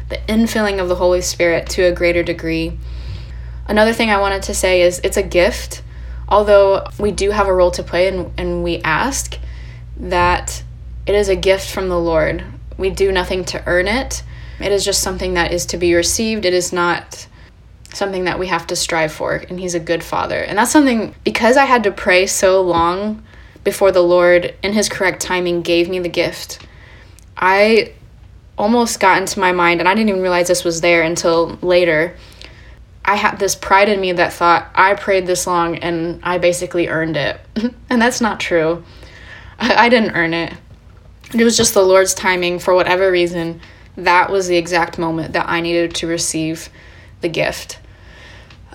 the 0.10 0.18
infilling 0.28 0.80
of 0.80 0.88
the 0.88 0.96
Holy 0.96 1.22
Spirit 1.22 1.68
to 1.72 1.84
a 1.84 1.92
greater 1.92 2.24
degree. 2.24 2.78
Another 3.68 3.94
thing 3.94 4.10
I 4.10 4.20
wanted 4.20 4.44
to 4.44 4.54
say 4.54 4.82
is 4.82 5.02
it's 5.04 5.18
a 5.18 5.24
gift. 5.24 5.84
Although 6.30 6.86
we 6.98 7.12
do 7.12 7.32
have 7.32 7.48
a 7.48 7.54
role 7.54 7.72
to 7.72 7.84
play 7.84 8.08
and, 8.08 8.32
and 8.38 8.64
we 8.64 8.78
ask 8.80 9.38
that 9.98 10.64
it 11.06 11.16
is 11.16 11.30
a 11.30 11.36
gift 11.36 11.70
from 11.70 11.90
the 11.90 12.00
Lord. 12.00 12.44
We 12.78 12.90
do 12.90 13.12
nothing 13.12 13.44
to 13.46 13.64
earn 13.66 13.88
it. 13.88 14.24
It 14.60 14.72
is 14.72 14.84
just 14.84 15.02
something 15.02 15.36
that 15.36 15.52
is 15.52 15.66
to 15.68 15.78
be 15.78 15.94
received. 15.94 16.46
It 16.46 16.54
is 16.54 16.74
not 16.74 17.28
something 17.94 18.26
that 18.26 18.40
we 18.40 18.48
have 18.48 18.68
to 18.68 18.76
strive 18.76 19.12
for. 19.12 19.36
And 19.36 19.60
He's 19.60 19.76
a 19.76 19.80
good 19.80 20.04
Father. 20.04 20.40
And 20.40 20.58
that's 20.58 20.72
something, 20.72 21.16
because 21.24 21.58
I 21.58 21.66
had 21.66 21.84
to 21.84 21.92
pray 21.92 22.28
so 22.28 22.62
long 22.62 23.24
before 23.64 23.92
the 23.92 24.02
Lord, 24.02 24.56
in 24.64 24.74
His 24.74 24.90
correct 24.90 25.22
timing, 25.22 25.62
gave 25.62 25.90
me 25.90 26.00
the 26.00 26.10
gift, 26.10 26.66
I 27.36 27.94
almost 28.58 29.00
got 29.00 29.20
into 29.20 29.40
my 29.40 29.52
mind, 29.52 29.80
and 29.80 29.88
I 29.88 29.94
didn't 29.94 30.10
even 30.10 30.22
realize 30.22 30.48
this 30.48 30.64
was 30.64 30.82
there 30.82 31.04
until 31.04 31.58
later. 31.62 32.16
I 33.06 33.16
had 33.16 33.40
this 33.40 33.56
pride 33.56 33.90
in 33.90 34.02
me 34.02 34.12
that 34.14 34.34
thought, 34.34 34.70
I 34.76 34.94
prayed 34.96 35.28
this 35.28 35.48
long 35.48 35.78
and 35.78 36.20
I 36.24 36.40
basically 36.40 36.90
earned 36.90 37.16
it. 37.16 37.40
and 37.90 38.02
that's 38.02 38.20
not 38.20 38.40
true. 38.40 38.84
I, 39.60 39.86
I 39.86 39.90
didn't 39.90 40.12
earn 40.12 40.34
it. 40.34 40.54
It 41.34 41.44
was 41.44 41.56
just 41.56 41.74
the 41.74 41.82
Lord's 41.82 42.14
timing 42.14 42.60
for 42.60 42.74
whatever 42.74 43.12
reason. 43.12 43.62
That 43.98 44.32
was 44.32 44.48
the 44.48 44.58
exact 44.58 44.98
moment 44.98 45.34
that 45.34 45.50
I 45.50 45.60
needed 45.60 45.96
to 45.96 46.08
receive 46.08 46.70
the 47.22 47.30
gift. 47.30 47.80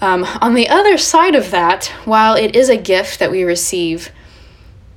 Um, 0.01 0.25
on 0.41 0.55
the 0.55 0.69
other 0.69 0.99
side 0.99 1.37
of 1.37 1.53
that, 1.53 1.87
while 2.05 2.35
it 2.35 2.57
is 2.57 2.69
a 2.69 2.77
gift 2.77 3.21
that 3.21 3.31
we 3.31 3.45
receive, 3.45 4.11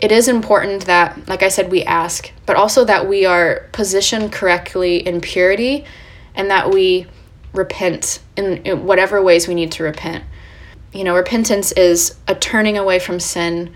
it 0.02 0.12
is 0.12 0.28
important 0.28 0.86
that, 0.86 1.28
like 1.28 1.44
I 1.44 1.50
said, 1.50 1.72
we 1.72 1.84
ask, 1.84 2.32
but 2.46 2.56
also 2.56 2.84
that 2.86 3.08
we 3.08 3.24
are 3.26 3.68
positioned 3.72 4.32
correctly 4.32 4.98
in 4.98 5.22
purity 5.22 5.86
and 6.34 6.50
that 6.50 6.72
we 6.72 7.06
repent 7.54 8.20
in, 8.36 8.58
in 8.64 8.86
whatever 8.86 9.22
ways 9.22 9.48
we 9.48 9.54
need 9.54 9.72
to 9.74 9.84
repent. 9.84 10.24
You 10.92 11.04
know, 11.04 11.16
repentance 11.16 11.72
is 11.74 12.16
a 12.28 12.36
turning 12.36 12.78
away 12.78 13.00
from 13.00 13.20
sin 13.20 13.74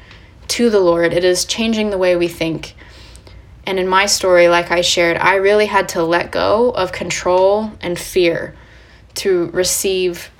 to 0.49 0.69
the 0.71 0.79
Lord, 0.79 1.13
it 1.13 1.23
is 1.23 1.45
changing 1.45 1.91
the 1.91 1.97
way 1.97 2.15
we 2.15 2.27
think. 2.27 2.75
And 3.69 3.77
in 3.79 3.87
my 3.87 4.07
story, 4.07 4.47
like 4.47 4.71
I 4.71 4.81
shared, 4.81 5.15
I 5.17 5.35
really 5.35 5.67
had 5.67 5.89
to 5.89 6.03
let 6.03 6.31
go 6.31 6.71
of 6.71 6.91
control 6.91 7.71
and 7.81 7.99
fear 7.99 8.55
to 9.13 9.45
receive 9.51 10.31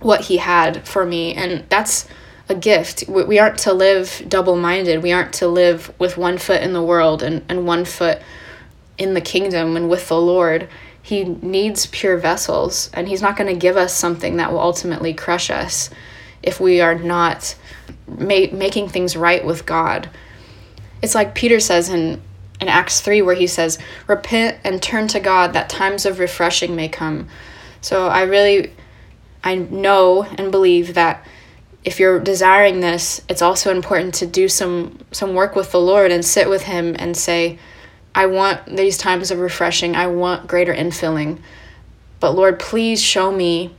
what 0.00 0.22
He 0.22 0.38
had 0.38 0.84
for 0.84 1.06
me. 1.06 1.34
And 1.34 1.64
that's 1.68 2.08
a 2.48 2.56
gift. 2.56 3.04
We 3.08 3.38
aren't 3.38 3.58
to 3.58 3.72
live 3.72 4.24
double 4.28 4.56
minded. 4.56 5.04
We 5.04 5.12
aren't 5.12 5.34
to 5.34 5.46
live 5.46 5.94
with 6.00 6.16
one 6.16 6.36
foot 6.36 6.60
in 6.60 6.72
the 6.72 6.82
world 6.82 7.22
and, 7.22 7.44
and 7.48 7.64
one 7.64 7.84
foot 7.84 8.20
in 8.98 9.14
the 9.14 9.20
kingdom 9.20 9.76
and 9.76 9.88
with 9.88 10.08
the 10.08 10.20
Lord. 10.20 10.68
He 11.00 11.22
needs 11.22 11.86
pure 11.86 12.16
vessels, 12.16 12.90
and 12.92 13.06
He's 13.06 13.22
not 13.22 13.36
going 13.36 13.54
to 13.54 13.56
give 13.56 13.76
us 13.76 13.94
something 13.94 14.38
that 14.38 14.50
will 14.50 14.58
ultimately 14.58 15.14
crush 15.14 15.48
us 15.48 15.90
if 16.42 16.58
we 16.58 16.80
are 16.80 16.96
not 16.96 17.54
ma- 18.08 18.50
making 18.50 18.88
things 18.88 19.16
right 19.16 19.46
with 19.46 19.64
God. 19.64 20.10
It's 21.00 21.14
like 21.14 21.36
Peter 21.36 21.60
says 21.60 21.88
in, 21.88 22.20
in 22.60 22.68
Acts 22.68 23.00
3, 23.00 23.22
where 23.22 23.34
he 23.34 23.46
says, 23.46 23.78
Repent 24.06 24.58
and 24.64 24.82
turn 24.82 25.08
to 25.08 25.20
God 25.20 25.52
that 25.52 25.68
times 25.68 26.06
of 26.06 26.18
refreshing 26.18 26.74
may 26.74 26.88
come. 26.88 27.28
So 27.80 28.08
I 28.08 28.22
really, 28.22 28.72
I 29.44 29.56
know 29.56 30.24
and 30.24 30.50
believe 30.50 30.94
that 30.94 31.24
if 31.84 32.00
you're 32.00 32.20
desiring 32.20 32.80
this, 32.80 33.22
it's 33.28 33.42
also 33.42 33.70
important 33.70 34.14
to 34.14 34.26
do 34.26 34.48
some 34.48 34.98
some 35.12 35.34
work 35.34 35.54
with 35.54 35.72
the 35.72 35.80
Lord 35.80 36.10
and 36.10 36.24
sit 36.24 36.48
with 36.50 36.62
him 36.62 36.96
and 36.98 37.16
say, 37.16 37.58
I 38.14 38.26
want 38.26 38.76
these 38.76 38.98
times 38.98 39.30
of 39.30 39.38
refreshing. 39.38 39.94
I 39.94 40.08
want 40.08 40.48
greater 40.48 40.74
infilling. 40.74 41.40
But 42.20 42.32
Lord, 42.32 42.58
please 42.58 43.00
show 43.00 43.30
me 43.30 43.74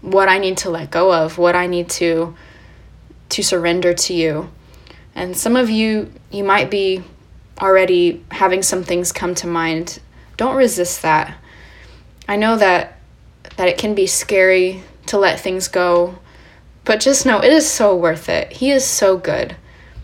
what 0.00 0.28
I 0.28 0.38
need 0.38 0.58
to 0.58 0.70
let 0.70 0.90
go 0.90 1.12
of, 1.12 1.38
what 1.38 1.54
I 1.54 1.66
need 1.66 1.88
to 1.90 2.34
to 3.28 3.42
surrender 3.42 3.94
to 3.94 4.12
you. 4.14 4.50
And 5.14 5.36
some 5.36 5.56
of 5.56 5.70
you 5.70 6.12
you 6.30 6.44
might 6.44 6.70
be 6.70 7.02
already 7.60 8.24
having 8.30 8.62
some 8.62 8.82
things 8.82 9.12
come 9.12 9.34
to 9.36 9.46
mind. 9.46 10.00
Don't 10.36 10.56
resist 10.56 11.02
that. 11.02 11.36
I 12.28 12.36
know 12.36 12.56
that 12.56 12.94
that 13.56 13.68
it 13.68 13.78
can 13.78 13.94
be 13.94 14.06
scary 14.06 14.82
to 15.06 15.18
let 15.18 15.40
things 15.40 15.68
go, 15.68 16.18
but 16.84 17.00
just 17.00 17.24
know 17.24 17.38
it 17.38 17.52
is 17.52 17.70
so 17.70 17.96
worth 17.96 18.28
it. 18.28 18.52
He 18.52 18.70
is 18.70 18.84
so 18.84 19.16
good. 19.16 19.56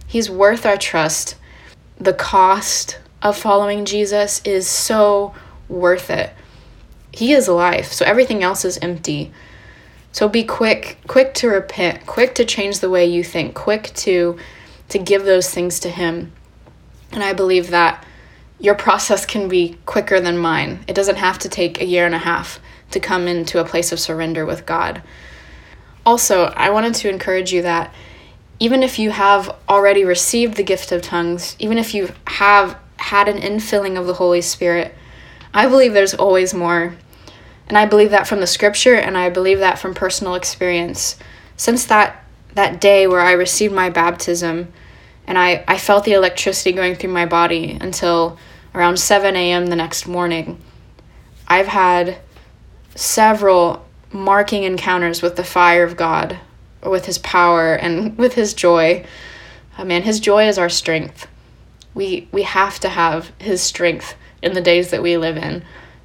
He's 0.07 0.31
worth 0.31 0.65
our 0.65 0.77
trust. 0.77 1.37
The 1.99 2.15
cost 2.15 2.99
of 3.21 3.37
following 3.37 3.85
Jesus 3.85 4.41
is 4.45 4.67
so 4.67 5.35
worth 5.69 6.11
it. 6.11 6.33
He 7.13 7.33
is 7.33 7.49
life, 7.49 7.93
so 7.93 8.05
everything 8.05 8.43
else 8.43 8.65
is 8.65 8.79
empty. 8.79 9.33
So 10.13 10.29
be 10.29 10.45
quick, 10.45 10.99
quick 11.07 11.35
to 11.35 11.49
repent, 11.49 12.07
quick 12.07 12.35
to 12.37 12.45
change 12.45 12.81
the 12.81 12.91
way 12.91 13.07
you 13.07 13.25
think, 13.25 13.55
quick 13.55 13.93
to 13.97 14.39
to 14.91 14.99
give 14.99 15.25
those 15.25 15.49
things 15.49 15.81
to 15.81 15.91
him. 15.91 16.33
And 17.13 17.23
I 17.23 17.33
believe 17.33 17.71
that 17.71 18.05
your 18.59 18.75
process 18.75 19.27
can 19.27 19.49
be 19.49 19.77
quicker 19.87 20.21
than 20.21 20.39
mine. 20.39 20.85
It 20.87 20.95
doesn't 20.95 21.17
have 21.17 21.39
to 21.41 21.49
take 21.49 21.81
a 21.81 21.87
year 21.87 22.07
and 22.07 22.15
a 22.15 22.19
half 22.19 22.61
to 22.93 23.01
come 23.01 23.27
into 23.27 23.61
a 23.61 23.65
place 23.65 23.93
of 23.93 24.01
surrender 24.01 24.47
with 24.47 24.67
God. 24.67 25.03
Also, 26.07 26.45
I 26.45 26.71
wanted 26.71 26.95
to 26.95 27.09
encourage 27.09 27.53
you 27.53 27.63
that 27.63 27.93
even 28.61 28.83
if 28.83 28.99
you 28.99 29.11
have 29.11 29.55
already 29.69 30.05
received 30.05 30.57
the 30.57 30.63
gift 30.63 30.93
of 30.93 31.03
tongues, 31.03 31.57
even 31.59 31.79
if 31.79 31.95
you 31.95 32.11
have 32.27 32.79
had 32.97 33.29
an 33.29 33.41
infilling 33.41 33.99
of 33.99 34.07
the 34.07 34.15
Holy 34.15 34.41
Spirit, 34.41 34.95
I 35.53 35.67
believe 35.67 35.93
there's 35.93 36.15
always 36.15 36.55
more. 36.55 36.95
And 37.67 37.77
I 37.77 37.87
believe 37.87 38.11
that 38.11 38.27
from 38.27 38.41
the 38.41 38.47
scripture 38.47 38.95
and 38.95 39.19
I 39.19 39.31
believe 39.31 39.59
that 39.59 39.79
from 39.79 39.95
personal 39.95 40.35
experience. 40.35 41.17
Since 41.57 41.87
that 41.87 42.25
that 42.55 42.81
day 42.81 43.07
where 43.07 43.21
I 43.21 43.33
received 43.33 43.75
my 43.75 43.89
baptism 43.89 44.73
and 45.27 45.39
I, 45.39 45.65
I 45.69 45.79
felt 45.79 46.05
the 46.05 46.13
electricity 46.13 46.73
going 46.73 46.95
through 46.95 47.13
my 47.13 47.27
body 47.27 47.77
until 47.81 48.39
around 48.75 48.99
7 48.99 49.37
a.m. 49.37 49.67
the 49.67 49.77
next 49.77 50.07
morning, 50.07 50.61
I've 51.47 51.69
had 51.69 52.19
several 52.95 53.87
marking 54.13 54.65
encounters 54.65 55.23
with 55.23 55.37
the 55.37 55.45
fire 55.45 55.85
of 55.85 55.97
God, 55.97 56.39
with 56.83 57.07
His 57.07 57.19
power 57.19 57.75
and 57.75 58.17
with 58.19 58.35
His 58.35 58.55
joy. 58.55 59.05
Oh, 59.79 59.85
man, 59.85 60.03
His 60.03 60.21
joy 60.21 60.49
is 60.49 60.59
our 60.59 60.69
strength. 60.69 61.27
We 61.95 62.29
we 62.33 62.43
have 62.43 62.81
to 62.81 62.89
have 62.89 63.33
His 63.39 63.63
strength 63.63 64.15
in 64.43 64.55
the 64.55 64.61
days 64.61 64.91
that 64.91 65.03
we 65.03 65.17
live 65.17 65.37
in 65.37 65.63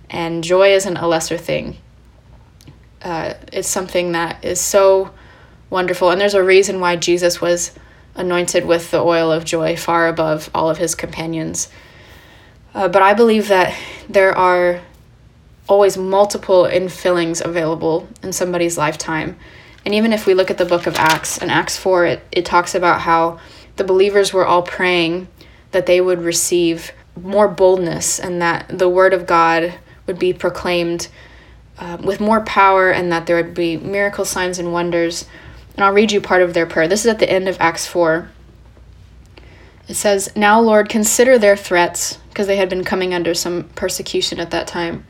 and 0.10 0.44
joy 0.44 0.74
isn't 0.74 0.98
a 0.98 1.08
lesser 1.08 1.38
thing. 1.38 1.78
Uh, 3.02 3.34
it's 3.52 3.68
something 3.68 4.14
that 4.14 4.44
is 4.44 4.60
so 4.60 5.12
wonderful, 5.70 6.10
and 6.10 6.20
there's 6.20 6.34
a 6.34 6.44
reason 6.44 6.80
why 6.80 6.96
Jesus 6.96 7.42
was 7.42 7.72
anointed 8.18 8.66
with 8.66 8.92
the 8.92 9.00
oil 9.00 9.32
of 9.32 9.46
joy 9.46 9.78
far 9.78 10.08
above 10.08 10.50
all 10.54 10.70
of 10.70 10.78
his 10.78 10.96
companions. 10.96 11.70
Uh, 12.74 12.88
but 12.88 13.02
I 13.02 13.14
believe 13.14 13.48
that 13.48 13.74
there 14.10 14.38
are 14.38 14.82
always 15.70 15.98
multiple 15.98 16.64
infillings 16.64 17.44
available 17.44 18.08
in 18.24 18.34
somebody's 18.34 18.78
lifetime. 18.78 19.38
And 19.86 19.94
even 19.94 20.12
if 20.12 20.26
we 20.26 20.34
look 20.34 20.52
at 20.52 20.58
the 20.58 20.66
book 20.66 20.88
of 20.88 20.96
Acts, 20.96 21.38
in 21.38 21.50
Acts 21.50 21.78
4, 21.78 22.06
it, 22.06 22.28
it 22.32 22.46
talks 22.46 22.76
about 22.76 23.02
how 23.02 23.40
the 23.78 23.84
believers 23.84 24.34
were 24.34 24.46
all 24.46 24.62
praying 24.62 25.28
that 25.72 25.86
they 25.86 26.02
would 26.02 26.20
receive 26.20 26.92
more 27.22 27.48
boldness 27.48 28.20
and 28.20 28.42
that 28.42 28.66
the 28.70 28.90
word 28.90 29.14
of 29.14 29.26
God 29.26 29.74
would 30.06 30.20
be 30.20 30.34
proclaimed 30.34 31.08
uh, 31.80 31.98
with 32.04 32.20
more 32.20 32.42
power 32.42 32.90
and 32.90 33.12
that 33.12 33.28
there 33.28 33.36
would 33.36 33.54
be 33.54 33.78
miracle 33.78 34.26
signs 34.26 34.60
and 34.60 34.74
wonders. 34.74 35.26
And 35.78 35.86
I'll 35.86 35.94
read 35.94 36.12
you 36.12 36.20
part 36.20 36.42
of 36.42 36.54
their 36.54 36.66
prayer. 36.66 36.88
This 36.88 37.02
is 37.02 37.08
at 37.08 37.20
the 37.20 37.32
end 37.32 37.48
of 37.48 37.56
Acts 37.60 37.86
4. 37.86 38.30
It 39.88 39.94
says, 39.94 40.30
Now, 40.36 40.60
Lord, 40.60 40.90
consider 40.90 41.38
their 41.38 41.56
threats, 41.56 42.18
because 42.30 42.48
they 42.48 42.58
had 42.58 42.68
been 42.68 42.84
coming 42.84 43.14
under 43.14 43.34
some 43.34 43.70
persecution 43.76 44.40
at 44.40 44.52
that 44.52 44.68
time, 44.68 45.06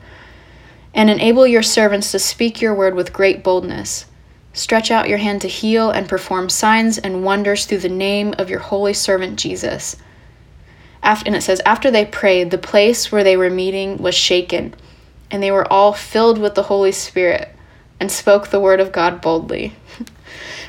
and 0.94 1.10
enable 1.10 1.46
your 1.46 1.62
servants 1.62 2.12
to 2.12 2.18
speak 2.18 2.60
your 2.60 2.74
word 2.74 2.94
with 2.94 3.12
great 3.12 3.42
boldness. 3.42 4.06
Stretch 4.52 4.90
out 4.90 5.08
your 5.08 5.18
hand 5.18 5.40
to 5.40 5.48
heal 5.48 5.90
and 5.90 6.08
perform 6.08 6.50
signs 6.50 6.98
and 6.98 7.24
wonders 7.24 7.64
through 7.64 7.78
the 7.78 7.88
name 7.88 8.34
of 8.38 8.50
your 8.50 8.60
holy 8.60 8.92
servant 8.92 9.38
Jesus. 9.38 9.96
After, 11.02 11.26
and 11.26 11.36
it 11.36 11.42
says, 11.42 11.62
After 11.64 11.90
they 11.90 12.04
prayed, 12.04 12.50
the 12.50 12.58
place 12.58 13.10
where 13.10 13.24
they 13.24 13.36
were 13.36 13.50
meeting 13.50 13.98
was 13.98 14.14
shaken 14.14 14.74
and 15.30 15.42
they 15.42 15.50
were 15.50 15.70
all 15.70 15.92
filled 15.92 16.38
with 16.38 16.54
the 16.54 16.64
Holy 16.64 16.92
Spirit 16.92 17.54
and 18.00 18.10
spoke 18.10 18.48
the 18.48 18.60
word 18.60 18.80
of 18.80 18.92
God 18.92 19.20
boldly. 19.20 19.74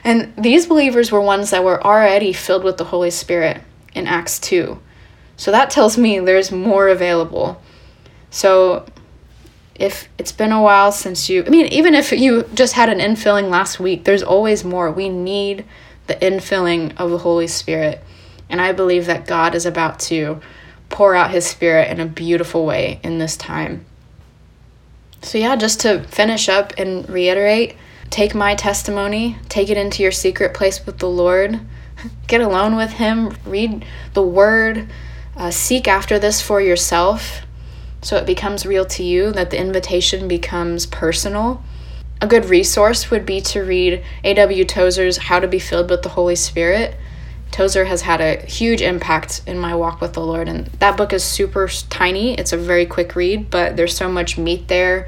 And 0.03 0.33
these 0.37 0.65
believers 0.67 1.11
were 1.11 1.21
ones 1.21 1.51
that 1.51 1.63
were 1.63 1.83
already 1.83 2.33
filled 2.33 2.63
with 2.63 2.77
the 2.77 2.85
Holy 2.85 3.11
Spirit 3.11 3.61
in 3.93 4.07
Acts 4.07 4.39
2. 4.39 4.79
So 5.37 5.51
that 5.51 5.69
tells 5.69 5.97
me 5.97 6.19
there's 6.19 6.51
more 6.51 6.89
available. 6.89 7.61
So 8.29 8.85
if 9.75 10.09
it's 10.17 10.31
been 10.31 10.51
a 10.51 10.61
while 10.61 10.91
since 10.91 11.29
you, 11.29 11.43
I 11.45 11.49
mean, 11.49 11.67
even 11.67 11.95
if 11.95 12.11
you 12.11 12.43
just 12.53 12.73
had 12.73 12.89
an 12.89 12.99
infilling 12.99 13.49
last 13.49 13.79
week, 13.79 14.03
there's 14.03 14.23
always 14.23 14.63
more. 14.63 14.91
We 14.91 15.09
need 15.09 15.65
the 16.07 16.15
infilling 16.15 16.93
of 16.97 17.09
the 17.09 17.19
Holy 17.19 17.47
Spirit. 17.47 18.03
And 18.49 18.59
I 18.59 18.73
believe 18.73 19.05
that 19.05 19.27
God 19.27 19.55
is 19.55 19.65
about 19.65 19.99
to 20.01 20.41
pour 20.89 21.15
out 21.15 21.31
his 21.31 21.45
spirit 21.45 21.89
in 21.89 21.99
a 21.99 22.05
beautiful 22.05 22.65
way 22.65 22.99
in 23.03 23.19
this 23.19 23.37
time. 23.37 23.85
So, 25.21 25.37
yeah, 25.37 25.55
just 25.55 25.81
to 25.81 26.03
finish 26.03 26.49
up 26.49 26.73
and 26.77 27.07
reiterate 27.09 27.77
take 28.09 28.33
my 28.33 28.55
testimony, 28.55 29.37
take 29.49 29.69
it 29.69 29.77
into 29.77 30.03
your 30.03 30.11
secret 30.11 30.53
place 30.53 30.85
with 30.85 30.99
the 30.99 31.09
Lord, 31.09 31.59
get 32.27 32.41
alone 32.41 32.75
with 32.75 32.91
Him, 32.91 33.35
read 33.45 33.85
the 34.13 34.21
Word, 34.23 34.87
uh, 35.35 35.51
seek 35.51 35.87
after 35.87 36.19
this 36.19 36.41
for 36.41 36.59
yourself 36.61 37.41
so 38.01 38.15
it 38.15 38.25
becomes 38.25 38.65
real 38.65 38.85
to 38.85 39.03
you, 39.03 39.31
that 39.33 39.49
the 39.49 39.59
invitation 39.59 40.27
becomes 40.27 40.85
personal. 40.85 41.61
A 42.21 42.27
good 42.27 42.45
resource 42.45 43.11
would 43.11 43.25
be 43.25 43.41
to 43.41 43.61
read 43.61 44.03
A.W. 44.23 44.65
Tozer's 44.65 45.17
How 45.17 45.39
to 45.39 45.47
Be 45.47 45.59
Filled 45.59 45.89
with 45.89 46.03
the 46.03 46.09
Holy 46.09 46.35
Spirit. 46.35 46.95
Tozer 47.51 47.85
has 47.85 48.01
had 48.01 48.21
a 48.21 48.45
huge 48.45 48.81
impact 48.81 49.41
in 49.47 49.57
my 49.57 49.75
walk 49.75 50.01
with 50.01 50.13
the 50.13 50.21
Lord. 50.21 50.47
And 50.47 50.67
that 50.79 50.97
book 50.97 51.13
is 51.13 51.23
super 51.23 51.67
tiny. 51.89 52.35
It's 52.35 52.53
a 52.53 52.57
very 52.57 52.85
quick 52.85 53.15
read, 53.15 53.49
but 53.49 53.75
there's 53.75 53.95
so 53.95 54.09
much 54.09 54.37
meat 54.37 54.67
there 54.67 55.07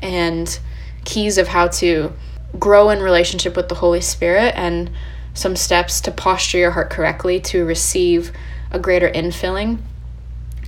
and 0.00 0.58
keys 1.04 1.38
of 1.38 1.48
how 1.48 1.68
to 1.68 2.12
grow 2.58 2.90
in 2.90 3.00
relationship 3.00 3.56
with 3.56 3.68
the 3.68 3.74
Holy 3.74 4.00
Spirit 4.00 4.54
and 4.56 4.90
some 5.34 5.56
steps 5.56 6.00
to 6.02 6.10
posture 6.10 6.58
your 6.58 6.70
heart 6.72 6.90
correctly 6.90 7.40
to 7.40 7.64
receive 7.64 8.32
a 8.70 8.78
greater 8.78 9.08
infilling. 9.08 9.78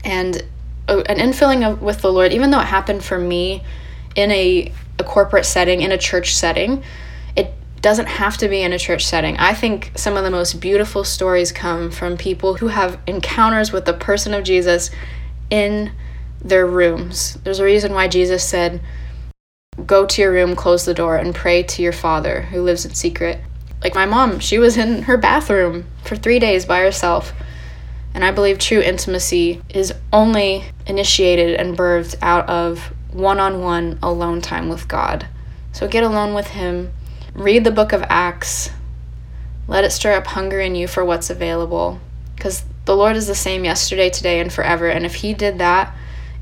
And 0.05 0.43
an 0.89 1.19
infilling 1.19 1.67
of, 1.69 1.83
with 1.83 2.03
the 2.03 2.13
Lord, 2.13 2.33
even 2.33 2.51
though 2.51 2.61
it 2.61 2.67
happened 2.67 3.03
for 3.05 3.19
me 3.19 3.63
in 4.15 4.31
a, 4.31 4.73
a 4.99 5.05
corporate 5.05 5.47
setting, 5.47 5.81
in 5.81 5.93
a 5.93 5.99
church 5.99 6.35
setting, 6.35 6.83
it 7.37 7.53
doesn't 7.81 8.07
have 8.07 8.37
to 8.39 8.49
be 8.49 8.63
in 8.63 8.73
a 8.73 8.79
church 8.79 9.05
setting. 9.05 9.37
I 9.39 9.55
think 9.55 9.93
some 9.97 10.17
of 10.17 10.25
the 10.25 10.31
most 10.31 10.61
beautiful 10.61 11.05
stories 11.05 11.53
come 11.53 11.91
from 11.91 12.17
people 12.17 12.57
who 12.57 12.69
have 12.69 12.99
encounters 13.07 13.73
with 13.73 13.85
the 13.85 13.95
person 13.95 14.35
of 14.35 14.45
Jesus 14.45 14.91
in 15.51 15.93
their 16.43 16.67
rooms. 16.67 17.39
There's 17.45 17.61
a 17.61 17.65
reason 17.65 17.93
why 17.93 18.09
Jesus 18.09 18.45
said, 18.45 18.81
go 19.87 20.07
to 20.07 20.23
your 20.23 20.33
room, 20.33 20.57
close 20.57 20.85
the 20.85 20.95
door, 20.95 21.17
and 21.17 21.35
pray 21.35 21.63
to 21.63 21.83
your 21.83 21.93
father 21.93 22.43
who 22.43 22.63
lives 22.63 22.85
in 22.85 22.95
secret. 22.95 23.41
Like 23.83 23.95
my 23.95 24.07
mom, 24.07 24.39
she 24.39 24.59
was 24.59 24.77
in 24.77 25.03
her 25.03 25.17
bathroom 25.17 25.87
for 26.03 26.17
three 26.17 26.39
days 26.39 26.65
by 26.65 26.81
herself. 26.81 27.33
And 28.15 28.25
I 28.25 28.31
believe 28.31 28.59
true 28.59 28.81
intimacy 28.81 29.61
is 29.69 29.93
only 30.13 30.65
initiated 30.87 31.59
and 31.59 31.77
birthed 31.77 32.17
out 32.23 32.49
of 32.49 32.93
one 33.13 33.41
on 33.41 33.61
one 33.61 33.99
alone 34.03 34.41
time 34.41 34.69
with 34.69 34.89
God. 34.89 35.27
So 35.73 35.89
get 35.89 36.05
alone 36.05 36.35
with 36.35 36.49
Him, 36.49 36.93
read 37.35 37.65
the 37.65 37.71
book 37.71 37.93
of 37.93 38.05
Acts, 38.09 38.71
let 39.67 39.85
it 39.85 39.91
stir 39.91 40.13
up 40.13 40.27
hunger 40.29 40.61
in 40.61 40.75
you 40.75 40.87
for 40.87 41.05
what's 41.05 41.31
available. 41.31 42.01
Because 42.37 42.65
the 42.85 42.97
Lord 42.97 43.17
is 43.17 43.27
the 43.27 43.35
same 43.35 43.65
yesterday, 43.65 44.11
today, 44.11 44.41
and 44.41 44.53
forever. 44.53 44.89
And 44.89 45.05
if 45.05 45.17
He 45.17 45.35
did 45.35 45.59
that 45.59 45.95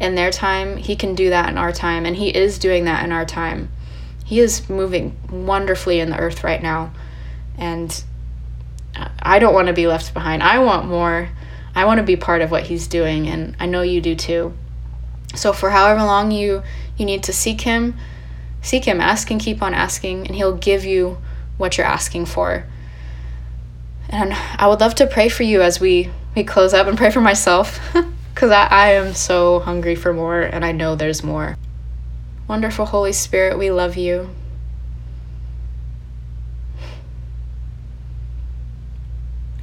in 0.02 0.16
their 0.16 0.32
time, 0.32 0.76
He 0.76 0.96
can 0.96 1.14
do 1.14 1.30
that 1.30 1.48
in 1.48 1.56
our 1.56 1.72
time. 1.72 2.04
And 2.04 2.16
He 2.16 2.28
is 2.28 2.58
doing 2.58 2.84
that 2.84 3.04
in 3.04 3.12
our 3.12 3.24
time. 3.24 3.70
He 4.24 4.40
is 4.40 4.68
moving 4.68 5.16
wonderfully 5.30 6.00
in 6.00 6.10
the 6.10 6.18
earth 6.18 6.42
right 6.42 6.62
now. 6.62 6.92
And 7.56 8.02
I 9.20 9.38
don't 9.38 9.54
want 9.54 9.68
to 9.68 9.72
be 9.72 9.86
left 9.86 10.12
behind. 10.12 10.42
I 10.42 10.58
want 10.58 10.86
more. 10.86 11.30
I 11.74 11.84
want 11.84 11.98
to 11.98 12.04
be 12.04 12.16
part 12.16 12.42
of 12.42 12.50
what 12.50 12.64
He's 12.64 12.88
doing. 12.88 13.28
And 13.28 13.56
I 13.60 13.66
know 13.66 13.82
you 13.82 14.00
do 14.00 14.16
too. 14.16 14.54
So, 15.34 15.52
for 15.52 15.70
however 15.70 16.02
long 16.02 16.30
you, 16.30 16.62
you 16.98 17.06
need 17.06 17.22
to 17.22 17.32
seek 17.32 17.62
Him, 17.62 17.96
seek 18.60 18.84
Him, 18.84 19.00
ask 19.00 19.30
and 19.30 19.40
keep 19.40 19.62
on 19.62 19.72
asking, 19.72 20.26
and 20.26 20.36
He'll 20.36 20.56
give 20.56 20.84
you 20.84 21.18
what 21.56 21.78
you're 21.78 21.86
asking 21.86 22.26
for. 22.26 22.66
And 24.10 24.34
I 24.34 24.66
would 24.66 24.80
love 24.80 24.94
to 24.96 25.06
pray 25.06 25.30
for 25.30 25.44
you 25.44 25.62
as 25.62 25.80
we, 25.80 26.10
we 26.34 26.44
close 26.44 26.74
up 26.74 26.86
and 26.86 26.98
pray 26.98 27.10
for 27.10 27.22
myself 27.22 27.80
because 28.34 28.50
I, 28.50 28.66
I 28.66 28.92
am 28.92 29.14
so 29.14 29.60
hungry 29.60 29.94
for 29.94 30.12
more 30.12 30.40
and 30.40 30.64
I 30.64 30.72
know 30.72 30.94
there's 30.94 31.22
more. 31.22 31.56
Wonderful 32.48 32.86
Holy 32.86 33.12
Spirit, 33.12 33.58
we 33.58 33.70
love 33.70 33.96
you. 33.96 34.30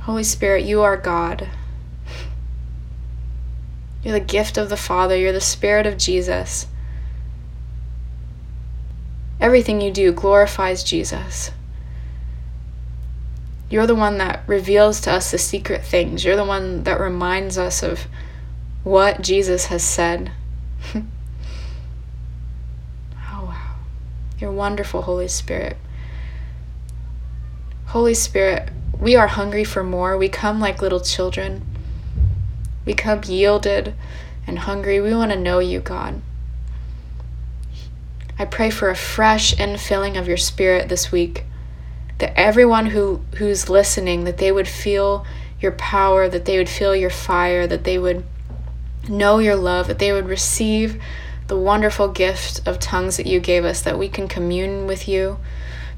Holy 0.01 0.23
Spirit, 0.23 0.65
you 0.65 0.82
are 0.82 0.97
God. 0.97 1.49
You're 4.03 4.13
the 4.13 4.19
gift 4.19 4.58
of 4.58 4.69
the 4.69 4.77
Father, 4.77 5.15
you're 5.15 5.32
the 5.32 5.41
Spirit 5.41 5.86
of 5.86 5.97
Jesus. 5.97 6.67
Everything 9.39 9.82
you 9.82 9.91
do 9.91 10.12
glorifies 10.12 10.84
Jesus. 10.84 11.51
You're 13.69 13.88
the 13.88 13.95
one 13.95 14.17
that 14.17 14.43
reveals 14.47 14.99
to 15.01 15.12
us 15.12 15.32
the 15.32 15.38
secret 15.38 15.84
things. 15.84 16.25
You're 16.25 16.36
the 16.36 16.43
one 16.43 16.84
that 16.84 16.99
reminds 16.99 17.58
us 17.58 17.84
of 17.84 18.08
what 18.84 19.22
Jesus 19.22 19.65
has 19.65 19.84
said. 19.84 20.32
oh, 20.96 21.04
wow. 23.32 23.76
You're 24.39 24.52
wonderful, 24.52 25.02
Holy 25.04 25.28
Spirit. 25.28 25.78
Holy 27.88 28.13
Spirit, 28.13 28.70
we 29.00 29.15
are 29.15 29.28
hungry 29.28 29.63
for 29.63 29.84
more. 29.84 30.18
We 30.18 30.30
come 30.30 30.60
like 30.60 30.82
little 30.82 31.00
children. 31.00 31.65
We 32.86 32.94
come 32.94 33.22
yielded 33.26 33.96
and 34.46 34.60
hungry. 34.60 35.02
We 35.02 35.13
want 35.13 35.32
to 35.32 35.38
know 35.38 35.60
you, 35.60 35.80
God. 35.80 36.22
I 38.38 38.46
pray 38.46 38.70
for 38.70 38.89
a 38.89 38.96
fresh 38.96 39.54
infilling 39.56 40.18
of 40.18 40.28
your 40.28 40.38
spirit 40.38 40.88
this 40.88 41.12
week 41.12 41.44
that 42.20 42.38
everyone 42.39 42.88
who 42.88 43.22
who's 43.36 43.70
listening 43.70 44.24
that 44.24 44.38
they 44.38 44.52
would 44.52 44.68
feel 44.68 45.26
your 45.60 45.74
power 45.74 46.30
that 46.30 46.46
they 46.46 46.58
would 46.58 46.70
feel 46.70 46.96
your 46.96 47.10
fire 47.10 47.68
that 47.68 47.84
they 47.84 47.98
would 47.98 48.24
know 49.10 49.39
your 49.39 49.56
love 49.56 49.88
that 49.88 50.00
they 50.00 50.12
would 50.12 50.28
receive 50.28 51.02
the 51.48 51.58
wonderful 51.58 52.08
gift 52.08 52.65
of 52.67 52.80
tongues 52.80 53.17
that 53.17 53.26
you 53.26 53.39
gave 53.39 53.65
us 53.65 53.82
that 53.82 53.98
we 53.98 54.08
can 54.08 54.28
commune 54.28 54.86
with 54.86 55.08
you 55.08 55.38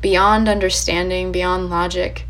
beyond 0.01 0.47
understanding 0.47 1.31
beyond 1.31 1.69
logic 1.69 2.25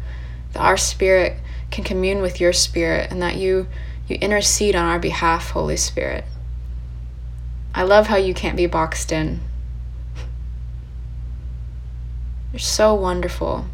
that 0.53 0.61
our 0.61 0.77
spirit 0.77 1.37
can 1.69 1.83
commune 1.83 2.21
with 2.21 2.41
your 2.41 2.51
spirit 2.51 3.09
and 3.11 3.21
that 3.21 3.37
you 3.37 3.67
you 4.07 4.15
intercede 4.17 4.75
on 4.75 4.85
our 4.85 4.99
behalf 4.99 5.51
holy 5.51 5.77
spirit 5.77 6.25
i 7.73 7.83
love 7.83 8.07
how 8.07 8.17
you 8.17 8.33
can't 8.33 8.57
be 8.57 8.65
boxed 8.65 9.11
in 9.11 9.39
you're 12.51 12.59
so 12.59 12.93
wonderful 12.93 13.65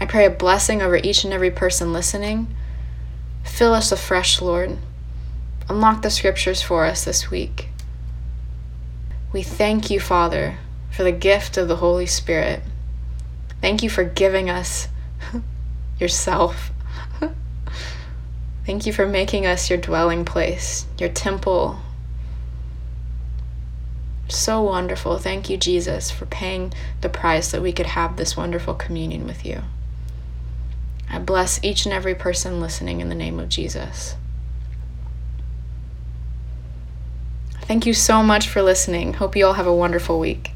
I 0.00 0.06
pray 0.06 0.26
a 0.26 0.30
blessing 0.30 0.82
over 0.82 0.96
each 0.96 1.24
and 1.24 1.32
every 1.32 1.50
person 1.50 1.92
listening. 1.92 2.54
Fill 3.44 3.74
us 3.74 3.92
afresh, 3.92 4.42
Lord. 4.42 4.76
Unlock 5.68 6.02
the 6.02 6.10
scriptures 6.10 6.60
for 6.60 6.84
us 6.84 7.04
this 7.04 7.30
week. 7.30 7.68
We 9.32 9.42
thank 9.42 9.90
you, 9.90 9.98
Father, 9.98 10.58
for 10.90 11.02
the 11.02 11.12
gift 11.12 11.56
of 11.56 11.68
the 11.68 11.76
Holy 11.76 12.06
Spirit. 12.06 12.62
Thank 13.60 13.82
you 13.82 13.88
for 13.88 14.04
giving 14.04 14.50
us 14.50 14.88
yourself. 15.98 16.70
Thank 18.66 18.86
you 18.86 18.92
for 18.92 19.06
making 19.06 19.46
us 19.46 19.68
your 19.68 19.78
dwelling 19.78 20.24
place, 20.24 20.86
your 20.98 21.08
temple. 21.08 21.80
So 24.28 24.62
wonderful. 24.62 25.18
Thank 25.18 25.50
you, 25.50 25.56
Jesus, 25.56 26.10
for 26.10 26.26
paying 26.26 26.72
the 27.00 27.08
price 27.08 27.50
that 27.50 27.62
we 27.62 27.72
could 27.72 27.86
have 27.86 28.16
this 28.16 28.36
wonderful 28.36 28.74
communion 28.74 29.26
with 29.26 29.44
you. 29.44 29.62
I 31.10 31.18
bless 31.18 31.62
each 31.62 31.86
and 31.86 31.92
every 31.92 32.14
person 32.14 32.60
listening 32.60 33.00
in 33.00 33.08
the 33.08 33.14
name 33.14 33.38
of 33.38 33.48
Jesus. 33.48 34.16
Thank 37.66 37.86
you 37.86 37.94
so 37.94 38.22
much 38.22 38.48
for 38.48 38.62
listening. 38.62 39.14
Hope 39.14 39.34
you 39.36 39.46
all 39.46 39.54
have 39.54 39.66
a 39.66 39.74
wonderful 39.74 40.18
week. 40.20 40.53